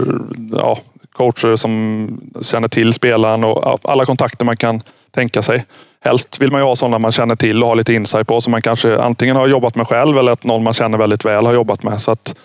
ja, 0.51 0.79
coacher 1.11 1.55
som 1.55 2.07
känner 2.41 2.67
till 2.67 2.93
spelaren 2.93 3.43
och 3.43 3.79
alla 3.83 4.05
kontakter 4.05 4.45
man 4.45 4.57
kan 4.57 4.81
tänka 5.15 5.41
sig. 5.41 5.65
Helst 6.05 6.41
vill 6.41 6.51
man 6.51 6.61
ju 6.61 6.65
ha 6.65 6.75
sådana 6.75 6.99
man 6.99 7.11
känner 7.11 7.35
till 7.35 7.63
och 7.63 7.69
har 7.69 7.75
lite 7.75 7.93
insight 7.93 8.27
på 8.27 8.41
som 8.41 8.51
man 8.51 8.61
kanske 8.61 8.99
antingen 8.99 9.35
har 9.35 9.47
jobbat 9.47 9.75
med 9.75 9.87
själv 9.87 10.17
eller 10.17 10.31
att 10.31 10.43
någon 10.43 10.63
man 10.63 10.73
känner 10.73 10.97
väldigt 10.97 11.25
väl 11.25 11.45
har 11.45 11.53
jobbat 11.53 11.83
med. 11.83 12.01
Så 12.01 12.11
att 12.11 12.35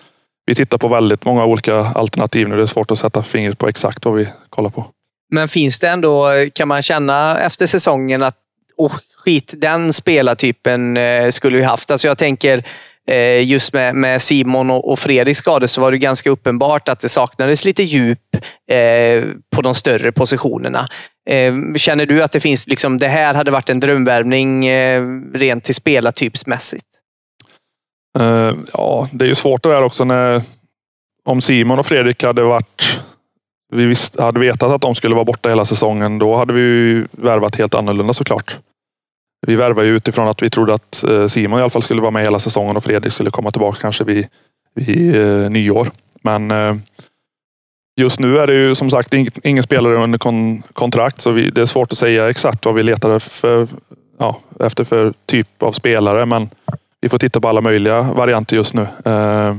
vi 0.45 0.55
tittar 0.55 0.77
på 0.77 0.87
väldigt 0.87 1.25
många 1.25 1.45
olika 1.45 1.75
alternativ 1.75 2.47
nu. 2.47 2.55
Det 2.55 2.61
är 2.61 2.65
svårt 2.65 2.91
att 2.91 2.97
sätta 2.97 3.23
fingret 3.23 3.57
på 3.57 3.67
exakt 3.67 4.05
vad 4.05 4.15
vi 4.15 4.27
kollar 4.49 4.69
på. 4.69 4.85
Men 5.31 5.47
finns 5.47 5.79
det 5.79 5.89
ändå, 5.89 6.29
kan 6.53 6.67
man 6.67 6.81
känna 6.81 7.39
efter 7.39 7.67
säsongen 7.67 8.23
att 8.23 8.35
oh, 8.77 8.95
skit, 9.17 9.53
den 9.57 9.93
spelartypen 9.93 10.97
eh, 10.97 11.31
skulle 11.31 11.57
vi 11.57 11.63
haft. 11.63 11.91
Alltså 11.91 12.07
jag 12.07 12.17
tänker 12.17 12.63
Eh, 13.09 13.49
just 13.49 13.73
med, 13.73 13.95
med 13.95 14.21
Simon 14.21 14.69
och, 14.69 14.91
och 14.91 14.99
Fredriks 14.99 15.39
skador 15.39 15.67
så 15.67 15.81
var 15.81 15.91
det 15.91 15.97
ganska 15.97 16.29
uppenbart 16.29 16.89
att 16.89 16.99
det 16.99 17.09
saknades 17.09 17.65
lite 17.65 17.83
djup 17.83 18.19
eh, 18.71 19.23
på 19.55 19.61
de 19.61 19.75
större 19.75 20.11
positionerna. 20.11 20.87
Eh, 21.29 21.53
känner 21.75 22.05
du 22.05 22.23
att 22.23 22.31
det 22.31 22.39
finns, 22.39 22.67
liksom, 22.67 22.97
det 22.97 23.07
här 23.07 23.33
hade 23.33 23.51
varit 23.51 23.69
en 23.69 23.79
drömvärvning 23.79 24.65
eh, 24.67 25.03
rent 25.33 25.63
till 25.63 25.75
spelartypsmässigt? 25.75 26.85
Uh, 28.19 28.53
ja, 28.73 29.07
det 29.11 29.25
är 29.25 29.29
ju 29.29 29.35
svårt 29.35 29.63
det 29.63 29.69
där 29.69 29.83
också 29.83 30.03
när 30.03 30.41
om 31.25 31.41
Simon 31.41 31.79
och 31.79 31.85
Fredrik 31.85 32.23
hade 32.23 32.43
varit 32.43 33.01
vi 33.71 33.85
visst, 33.85 34.19
hade 34.19 34.39
vetat 34.39 34.71
att 34.71 34.81
de 34.81 34.95
skulle 34.95 35.15
vara 35.15 35.25
borta 35.25 35.49
hela 35.49 35.65
säsongen, 35.65 36.19
då 36.19 36.35
hade 36.35 36.53
vi 36.53 37.05
värvat 37.11 37.55
helt 37.55 37.73
annorlunda 37.73 38.13
såklart. 38.13 38.59
Vi 39.47 39.55
värvade 39.55 39.87
ju 39.87 39.95
utifrån 39.95 40.27
att 40.27 40.43
vi 40.43 40.49
trodde 40.49 40.73
att 40.73 41.03
eh, 41.03 41.27
Simon 41.27 41.59
i 41.59 41.61
alla 41.61 41.69
fall 41.69 41.81
skulle 41.81 42.01
vara 42.01 42.11
med 42.11 42.23
hela 42.23 42.39
säsongen 42.39 42.77
och 42.77 42.83
Fredrik 42.83 43.13
skulle 43.13 43.31
komma 43.31 43.51
tillbaka 43.51 43.77
kanske 43.81 44.03
vid, 44.03 44.27
vid 44.75 45.15
eh, 45.15 45.49
nyår. 45.49 45.87
Men 46.21 46.51
eh, 46.51 46.75
just 47.99 48.19
nu 48.19 48.39
är 48.39 48.47
det 48.47 48.53
ju 48.53 48.75
som 48.75 48.89
sagt 48.89 49.13
ingen, 49.13 49.31
ingen 49.43 49.63
spelare 49.63 49.95
under 49.95 50.17
kon, 50.17 50.61
kontrakt 50.61 51.21
så 51.21 51.31
vi, 51.31 51.49
det 51.49 51.61
är 51.61 51.65
svårt 51.65 51.91
att 51.91 51.97
säga 51.97 52.29
exakt 52.29 52.65
vad 52.65 52.75
vi 52.75 52.83
letar 52.83 53.19
för, 53.19 53.67
ja, 54.19 54.39
efter 54.59 54.83
för 54.83 55.13
typ 55.25 55.63
av 55.63 55.71
spelare. 55.71 56.25
Men 56.25 56.49
vi 57.01 57.09
får 57.09 57.17
titta 57.17 57.41
på 57.41 57.49
alla 57.49 57.61
möjliga 57.61 58.01
varianter 58.01 58.55
just 58.55 58.73
nu. 58.73 58.81
Eh, 58.81 59.55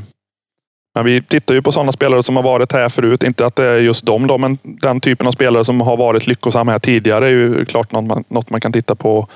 men 0.95 1.05
vi 1.05 1.23
tittar 1.23 1.55
ju 1.55 1.63
på 1.63 1.73
sådana 1.73 1.93
spelare 1.93 2.23
som 2.23 2.37
har 2.37 2.43
varit 2.43 2.73
här 2.73 2.89
förut. 2.89 3.23
Inte 3.23 3.47
att 3.47 3.57
det 3.57 3.67
är 3.67 3.79
just 3.79 4.07
dem 4.07 4.27
då, 4.27 4.39
men 4.39 4.59
den 4.63 5.01
typen 5.01 5.27
av 5.27 5.33
spelare 5.33 5.65
som 5.65 5.81
har 5.81 5.97
varit 5.97 6.27
lyckosamma 6.27 6.73
här 6.73 6.79
tidigare 6.79 7.27
är 7.27 7.31
ju 7.31 7.65
klart 7.65 7.93
något 7.93 8.05
man, 8.05 8.25
något 8.29 8.51
man 8.51 8.61
kan 8.61 8.73
titta 8.73 8.95
på 8.95 9.29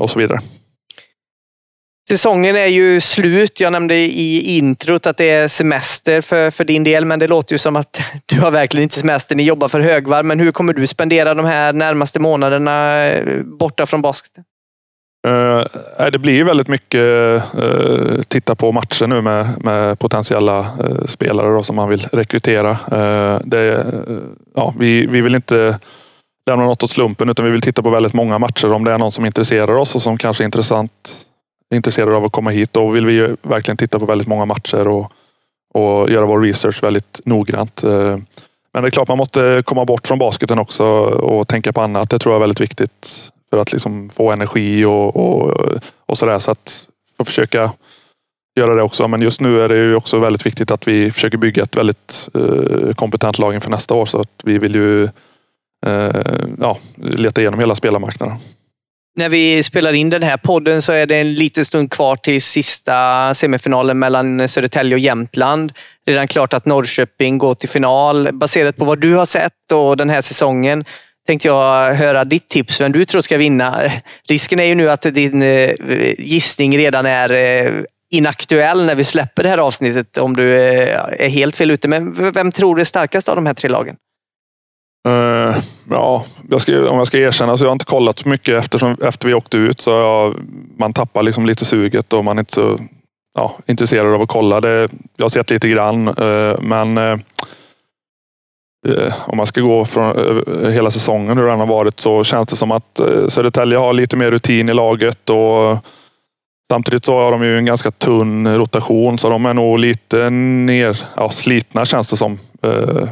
och 0.00 0.10
så 0.10 0.18
vidare. 0.18 0.38
Säsongen 2.08 2.56
är 2.56 2.66
ju 2.66 3.00
slut. 3.00 3.60
Jag 3.60 3.72
nämnde 3.72 3.94
i 3.94 4.56
introt 4.58 5.06
att 5.06 5.16
det 5.16 5.30
är 5.30 5.48
semester 5.48 6.20
för, 6.20 6.50
för 6.50 6.64
din 6.64 6.84
del, 6.84 7.04
men 7.04 7.18
det 7.18 7.26
låter 7.26 7.54
ju 7.54 7.58
som 7.58 7.76
att 7.76 8.00
du 8.26 8.40
har 8.40 8.50
verkligen 8.50 8.82
inte 8.82 8.98
semester. 9.00 9.36
Ni 9.36 9.42
jobbar 9.42 9.68
för 9.68 9.80
högvarv, 9.80 10.24
men 10.24 10.40
hur 10.40 10.52
kommer 10.52 10.72
du 10.72 10.86
spendera 10.86 11.34
de 11.34 11.46
här 11.46 11.72
närmaste 11.72 12.20
månaderna 12.20 13.06
eh, 13.06 13.42
borta 13.42 13.86
från 13.86 14.02
basketen? 14.02 14.44
Uh, 15.26 16.10
det 16.12 16.18
blir 16.18 16.44
väldigt 16.44 16.68
mycket 16.68 17.00
uh, 17.00 17.40
titta 18.28 18.54
på 18.54 18.72
matcher 18.72 19.06
nu 19.06 19.20
med, 19.20 19.64
med 19.64 19.98
potentiella 19.98 20.58
uh, 20.60 21.04
spelare 21.06 21.52
då, 21.52 21.62
som 21.62 21.76
man 21.76 21.88
vill 21.88 22.06
rekrytera. 22.12 22.76
Det, 23.44 23.86
ja, 24.54 24.74
vi, 24.78 25.06
vi 25.06 25.20
vill 25.20 25.34
inte 25.34 25.78
lämna 26.48 26.64
något 26.64 26.82
åt 26.82 26.90
slumpen 26.90 27.28
utan 27.28 27.44
vi 27.44 27.50
vill 27.50 27.60
titta 27.60 27.82
på 27.82 27.90
väldigt 27.90 28.12
många 28.12 28.38
matcher. 28.38 28.72
Om 28.72 28.84
det 28.84 28.92
är 28.92 28.98
någon 28.98 29.12
som 29.12 29.26
intresserar 29.26 29.74
oss 29.74 29.94
och 29.94 30.02
som 30.02 30.18
kanske 30.18 30.42
är 30.42 30.44
intressant, 30.44 31.26
intresserad 31.74 32.14
av 32.14 32.24
att 32.24 32.32
komma 32.32 32.50
hit. 32.50 32.72
Då 32.72 32.88
vill 32.88 33.06
vi 33.06 33.36
verkligen 33.42 33.76
titta 33.76 33.98
på 33.98 34.06
väldigt 34.06 34.28
många 34.28 34.44
matcher 34.44 34.88
och, 34.88 35.12
och 35.74 36.10
göra 36.10 36.26
vår 36.26 36.40
research 36.40 36.82
väldigt 36.82 37.20
noggrant. 37.24 37.84
Eh, 37.84 38.18
men 38.72 38.82
det 38.82 38.88
är 38.88 38.90
klart 38.90 39.08
man 39.08 39.18
måste 39.18 39.62
komma 39.66 39.84
bort 39.84 40.06
från 40.06 40.18
basketen 40.18 40.58
också 40.58 40.84
och 41.04 41.48
tänka 41.48 41.72
på 41.72 41.80
annat. 41.80 42.10
Det 42.10 42.18
tror 42.18 42.32
jag 42.32 42.38
är 42.38 42.40
väldigt 42.40 42.60
viktigt 42.60 43.30
för 43.50 43.58
att 43.58 43.72
liksom 43.72 44.10
få 44.10 44.32
energi 44.32 44.84
och, 44.84 45.16
och, 45.16 45.54
och 46.06 46.18
sådär. 46.18 46.38
Så 46.38 46.50
att 46.50 46.86
få 47.16 47.24
försöka 47.24 47.72
göra 48.58 48.74
det 48.74 48.82
också. 48.82 49.08
Men 49.08 49.22
just 49.22 49.40
nu 49.40 49.60
är 49.60 49.68
det 49.68 49.76
ju 49.76 49.94
också 49.94 50.18
väldigt 50.18 50.46
viktigt 50.46 50.70
att 50.70 50.88
vi 50.88 51.10
försöker 51.10 51.38
bygga 51.38 51.62
ett 51.62 51.76
väldigt 51.76 52.28
eh, 52.34 52.94
kompetent 52.94 53.38
lag 53.38 53.54
inför 53.54 53.70
nästa 53.70 53.94
år. 53.94 54.06
Så 54.06 54.20
att 54.20 54.30
vi 54.44 54.58
vill 54.58 54.74
ju 54.74 55.08
Eh, 55.86 56.22
ja, 56.58 56.78
leta 56.96 57.40
igenom 57.40 57.60
hela 57.60 57.74
spelarmarknaden. 57.74 58.36
När 59.16 59.28
vi 59.28 59.62
spelar 59.62 59.92
in 59.92 60.10
den 60.10 60.22
här 60.22 60.36
podden 60.36 60.82
så 60.82 60.92
är 60.92 61.06
det 61.06 61.16
en 61.16 61.34
liten 61.34 61.64
stund 61.64 61.90
kvar 61.90 62.16
till 62.16 62.42
sista 62.42 63.34
semifinalen 63.34 63.98
mellan 63.98 64.48
Södertälje 64.48 64.94
och 64.94 64.98
Jämtland. 64.98 65.72
Redan 66.06 66.28
klart 66.28 66.54
att 66.54 66.66
Norrköping 66.66 67.38
går 67.38 67.54
till 67.54 67.68
final. 67.68 68.28
Baserat 68.32 68.76
på 68.76 68.84
vad 68.84 69.00
du 69.00 69.14
har 69.14 69.26
sett 69.26 69.72
och 69.72 69.96
den 69.96 70.10
här 70.10 70.20
säsongen 70.20 70.84
tänkte 71.26 71.48
jag 71.48 71.94
höra 71.94 72.24
ditt 72.24 72.48
tips, 72.48 72.80
vem 72.80 72.92
du 72.92 73.04
tror 73.04 73.20
ska 73.20 73.36
vinna. 73.36 73.80
Risken 74.28 74.60
är 74.60 74.64
ju 74.64 74.74
nu 74.74 74.90
att 74.90 75.02
din 75.02 75.42
eh, 75.42 75.70
gissning 76.18 76.78
redan 76.78 77.06
är 77.06 77.30
eh, 77.30 77.72
inaktuell 78.10 78.84
när 78.84 78.94
vi 78.94 79.04
släpper 79.04 79.42
det 79.42 79.48
här 79.48 79.58
avsnittet 79.58 80.18
om 80.18 80.36
du 80.36 80.54
är 80.62 81.28
helt 81.28 81.56
fel 81.56 81.70
ute. 81.70 81.88
Men 81.88 82.32
vem 82.32 82.52
tror 82.52 82.76
du 82.76 82.80
är 82.80 82.84
starkast 82.84 83.28
av 83.28 83.36
de 83.36 83.46
här 83.46 83.54
tre 83.54 83.68
lagen? 83.70 83.96
Uh, 85.08 85.56
ja, 85.90 86.24
jag 86.50 86.60
ska, 86.60 86.90
om 86.90 86.98
jag 86.98 87.06
ska 87.06 87.18
erkänna 87.18 87.56
så 87.56 87.64
jag 87.64 87.68
har 87.68 87.72
inte 87.72 87.84
kollat 87.84 88.18
så 88.18 88.28
mycket 88.28 88.54
eftersom, 88.54 88.96
efter 89.02 89.28
vi 89.28 89.34
åkte 89.34 89.56
ut. 89.56 89.80
Så 89.80 89.90
jag, 89.90 90.36
man 90.78 90.92
tappar 90.92 91.22
liksom 91.22 91.46
lite 91.46 91.64
suget 91.64 92.12
och 92.12 92.24
man 92.24 92.38
är 92.38 92.40
inte 92.40 92.52
så 92.52 92.78
ja, 93.34 93.56
intresserad 93.66 94.14
av 94.14 94.22
att 94.22 94.28
kolla. 94.28 94.60
Det, 94.60 94.88
jag 95.16 95.24
har 95.24 95.28
sett 95.28 95.50
lite 95.50 95.68
grann, 95.68 96.08
uh, 96.08 96.60
men 96.60 96.98
uh, 96.98 97.18
om 99.26 99.36
man 99.36 99.46
ska 99.46 99.60
gå 99.60 99.84
från 99.84 100.42
hela 100.72 100.90
säsongen 100.90 101.38
hur 101.38 101.46
den 101.46 101.60
har 101.60 101.66
varit 101.66 102.00
så 102.00 102.24
känns 102.24 102.48
det 102.48 102.56
som 102.56 102.70
att 102.72 103.00
Södertälje 103.28 103.78
har 103.78 103.92
lite 103.92 104.16
mer 104.16 104.30
rutin 104.30 104.68
i 104.68 104.74
laget 104.74 105.30
och 105.30 105.76
Samtidigt 106.70 107.04
så 107.04 107.20
har 107.20 107.30
de 107.30 107.42
ju 107.42 107.58
en 107.58 107.64
ganska 107.64 107.90
tunn 107.90 108.56
rotation 108.56 109.18
så 109.18 109.30
de 109.30 109.46
är 109.46 109.54
nog 109.54 109.78
lite 109.78 110.30
ner, 110.30 111.00
ja, 111.16 111.30
slitna 111.30 111.84
känns 111.84 112.08
det 112.08 112.16
som. 112.16 112.38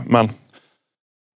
Men 0.07 0.31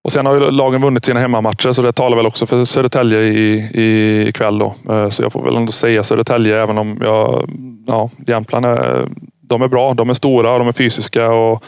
och 0.04 0.12
sen 0.12 0.26
har 0.26 0.34
ju 0.34 0.50
lagen 0.50 0.82
vunnit 0.82 1.04
sina 1.04 1.20
hemmamatcher 1.20 1.72
så 1.72 1.82
det 1.82 1.92
talar 1.92 2.16
väl 2.16 2.26
också 2.26 2.46
för 2.46 2.64
Södertälje 2.64 3.20
i, 3.20 3.70
i, 3.74 4.28
ikväll. 4.28 4.58
Då. 4.58 4.74
Eh, 4.90 5.08
så 5.08 5.22
jag 5.22 5.32
får 5.32 5.44
väl 5.44 5.56
ändå 5.56 5.72
säga 5.72 6.02
Södertälje 6.02 6.62
även 6.62 6.78
om 6.78 6.98
jag, 7.00 7.50
ja, 7.86 8.10
Jämtland 8.26 8.66
är, 8.66 9.08
de 9.42 9.62
är 9.62 9.68
bra. 9.68 9.94
De 9.94 10.10
är 10.10 10.14
stora 10.14 10.52
och 10.52 10.58
de 10.58 10.68
är 10.68 10.72
fysiska. 10.72 11.30
Och, 11.30 11.64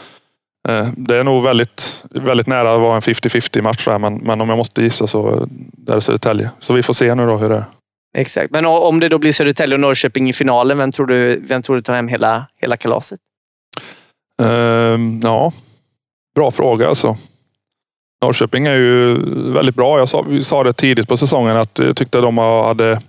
eh, 0.67 0.87
det 0.97 1.17
är 1.17 1.23
nog 1.23 1.43
väldigt, 1.43 2.03
väldigt 2.09 2.47
nära 2.47 2.73
att 2.73 2.81
vara 2.81 2.95
en 2.95 3.01
50-50 3.01 3.61
match. 3.61 3.85
Där, 3.85 3.99
men, 3.99 4.15
men 4.15 4.41
om 4.41 4.49
jag 4.49 4.57
måste 4.57 4.83
gissa 4.83 5.07
så 5.07 5.47
är 5.87 5.95
det 5.95 6.01
Södertälje. 6.01 6.51
Så 6.59 6.73
vi 6.73 6.83
får 6.83 6.93
se 6.93 7.15
nu 7.15 7.25
då 7.25 7.37
hur 7.37 7.49
det 7.49 7.55
är. 7.55 7.63
Exakt. 8.17 8.51
Men 8.51 8.65
om 8.65 8.99
det 8.99 9.09
då 9.09 9.17
blir 9.17 9.33
Södertälje 9.33 9.75
och 9.75 9.81
Norrköping 9.81 10.29
i 10.29 10.33
finalen, 10.33 10.77
vem 10.77 10.91
tror 10.91 11.05
du, 11.05 11.39
vem 11.47 11.63
tror 11.63 11.75
du 11.75 11.81
tar 11.81 11.93
hem 11.93 12.07
hela, 12.07 12.47
hela 12.61 12.77
kalaset? 12.77 13.19
Uh, 14.41 14.99
ja, 15.23 15.51
bra 16.35 16.51
fråga 16.51 16.89
alltså. 16.89 17.17
Norrköping 18.23 18.67
är 18.67 18.75
ju 18.75 19.17
väldigt 19.53 19.75
bra. 19.75 19.99
Jag 19.99 20.09
sa, 20.09 20.21
vi 20.21 20.43
sa 20.43 20.63
det 20.63 20.73
tidigt 20.73 21.07
på 21.07 21.17
säsongen 21.17 21.57
att 21.57 21.79
jag 21.79 21.95
tyckte 21.95 22.21
de 22.21 22.37
hade 22.37 23.01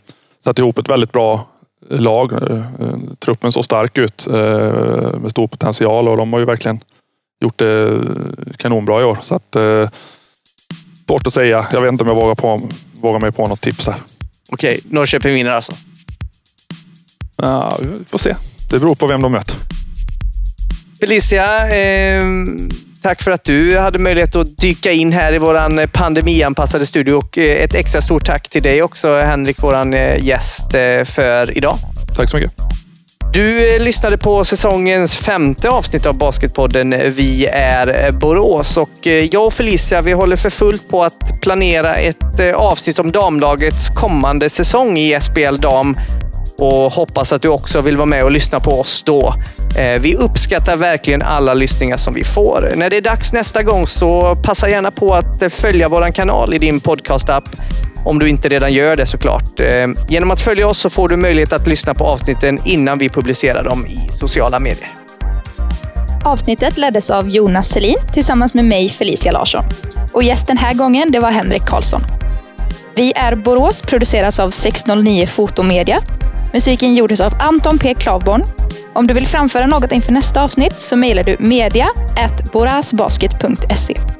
satt 0.44 0.58
ihop 0.58 0.78
ett 0.78 0.88
väldigt 0.88 1.12
bra 1.12 1.46
lag. 1.90 2.32
Eh, 2.32 2.64
truppen 3.18 3.52
såg 3.52 3.64
stark 3.64 3.98
ut 3.98 4.26
eh, 4.26 4.34
med 5.20 5.30
stor 5.30 5.46
potential 5.46 6.08
och 6.08 6.16
de 6.16 6.32
har 6.32 6.40
ju 6.40 6.46
verkligen 6.46 6.80
gjort 7.40 7.58
det 7.58 8.00
kanonbra 8.56 9.00
i 9.00 9.04
år. 9.04 9.18
Så 9.22 9.34
att, 9.34 9.56
eh, 9.56 9.88
svårt 11.06 11.26
att 11.26 11.34
säga. 11.34 11.66
Jag 11.72 11.80
vet 11.80 11.92
inte 11.92 12.04
om 12.04 12.08
jag 12.08 12.16
vågar, 12.16 12.34
på, 12.34 12.60
vågar 13.00 13.20
mig 13.20 13.32
på 13.32 13.46
något 13.46 13.60
tips 13.60 13.84
där. 13.84 13.96
Okej, 14.48 14.80
Norrköping 14.90 15.34
vinner 15.34 15.50
alltså? 15.50 15.72
Ja, 17.36 17.78
vi 17.80 18.04
får 18.04 18.18
se. 18.18 18.34
Det 18.70 18.78
beror 18.78 18.94
på 18.94 19.06
vem 19.06 19.22
de 19.22 19.32
möter. 19.32 19.56
Felicia, 21.00 21.68
eh, 21.68 22.24
Tack 23.04 23.22
för 23.22 23.30
att 23.30 23.44
du 23.44 23.78
hade 23.78 23.98
möjlighet 23.98 24.36
att 24.36 24.56
dyka 24.56 24.92
in 24.92 25.12
här 25.12 25.32
i 25.32 25.38
vår 25.38 25.86
pandemianpassade 25.86 26.86
studio 26.86 27.14
och 27.14 27.38
eh, 27.38 27.62
ett 27.64 27.74
extra 27.74 28.02
stort 28.02 28.26
tack 28.26 28.48
till 28.48 28.62
dig 28.62 28.82
också 28.82 29.18
Henrik, 29.18 29.56
vår 29.60 29.94
eh, 29.94 30.24
gäst 30.24 30.74
eh, 30.74 31.04
för 31.04 31.56
idag. 31.56 31.76
Tack 32.16 32.30
så 32.30 32.36
mycket. 32.36 32.52
Du 33.32 33.78
lyssnade 33.78 34.16
på 34.16 34.44
säsongens 34.44 35.16
femte 35.16 35.70
avsnitt 35.70 36.06
av 36.06 36.18
Basketpodden 36.18 36.90
Vi 36.90 37.46
är 37.46 38.12
Borås 38.12 38.76
och 38.76 39.06
jag 39.06 39.46
och 39.46 39.52
Felicia 39.52 40.02
vi 40.02 40.12
håller 40.12 40.36
för 40.36 40.50
fullt 40.50 40.88
på 40.88 41.04
att 41.04 41.40
planera 41.42 41.94
ett 41.94 42.54
avsnitt 42.54 42.98
om 42.98 43.10
damlagets 43.12 43.88
kommande 43.88 44.50
säsong 44.50 44.98
i 44.98 45.20
SBL 45.20 45.56
Dam 45.56 45.96
och 46.64 46.92
hoppas 46.92 47.32
att 47.32 47.42
du 47.42 47.48
också 47.48 47.80
vill 47.80 47.96
vara 47.96 48.06
med 48.06 48.24
och 48.24 48.30
lyssna 48.30 48.60
på 48.60 48.80
oss 48.80 49.02
då. 49.06 49.34
Eh, 49.78 50.00
vi 50.00 50.14
uppskattar 50.14 50.76
verkligen 50.76 51.22
alla 51.22 51.54
lyssningar 51.54 51.96
som 51.96 52.14
vi 52.14 52.24
får. 52.24 52.72
När 52.76 52.90
det 52.90 52.96
är 52.96 53.00
dags 53.00 53.32
nästa 53.32 53.62
gång 53.62 53.86
så 53.86 54.34
passa 54.34 54.68
gärna 54.68 54.90
på 54.90 55.14
att 55.14 55.42
eh, 55.42 55.48
följa 55.48 55.88
vår 55.88 56.12
kanal 56.12 56.54
i 56.54 56.58
din 56.58 56.80
podcastapp 56.80 57.44
om 58.04 58.18
du 58.18 58.28
inte 58.28 58.48
redan 58.48 58.72
gör 58.72 58.96
det 58.96 59.06
såklart. 59.06 59.60
Eh, 59.60 59.86
genom 60.08 60.30
att 60.30 60.40
följa 60.40 60.68
oss 60.68 60.78
så 60.78 60.90
får 60.90 61.08
du 61.08 61.16
möjlighet 61.16 61.52
att 61.52 61.66
lyssna 61.66 61.94
på 61.94 62.04
avsnitten 62.04 62.58
innan 62.64 62.98
vi 62.98 63.08
publicerar 63.08 63.64
dem 63.64 63.86
i 63.86 64.12
sociala 64.12 64.58
medier. 64.58 64.94
Avsnittet 66.24 66.78
leddes 66.78 67.10
av 67.10 67.28
Jonas 67.28 67.68
Selin 67.68 67.96
tillsammans 68.12 68.54
med 68.54 68.64
mig 68.64 68.88
Felicia 68.88 69.32
Larsson. 69.32 69.64
Och 70.12 70.22
gäst 70.22 70.46
den 70.46 70.58
här 70.58 70.74
gången 70.74 71.12
det 71.12 71.20
var 71.20 71.30
Henrik 71.30 71.62
Karlsson. 71.66 72.00
Vi 72.94 73.12
är 73.16 73.34
Borås 73.34 73.82
produceras 73.82 74.38
av 74.38 74.50
609 74.50 75.26
Fotomedia 75.26 76.00
Musiken 76.54 76.94
gjordes 76.94 77.20
av 77.20 77.32
Anton 77.40 77.78
P 77.78 77.94
Klavborn. 77.94 78.44
Om 78.92 79.06
du 79.06 79.14
vill 79.14 79.26
framföra 79.26 79.66
något 79.66 79.92
inför 79.92 80.12
nästa 80.12 80.42
avsnitt 80.42 80.80
så 80.80 80.96
mejlar 80.96 81.22
du 81.22 81.36
media 81.38 81.88
borasbasket.se. 82.52 84.13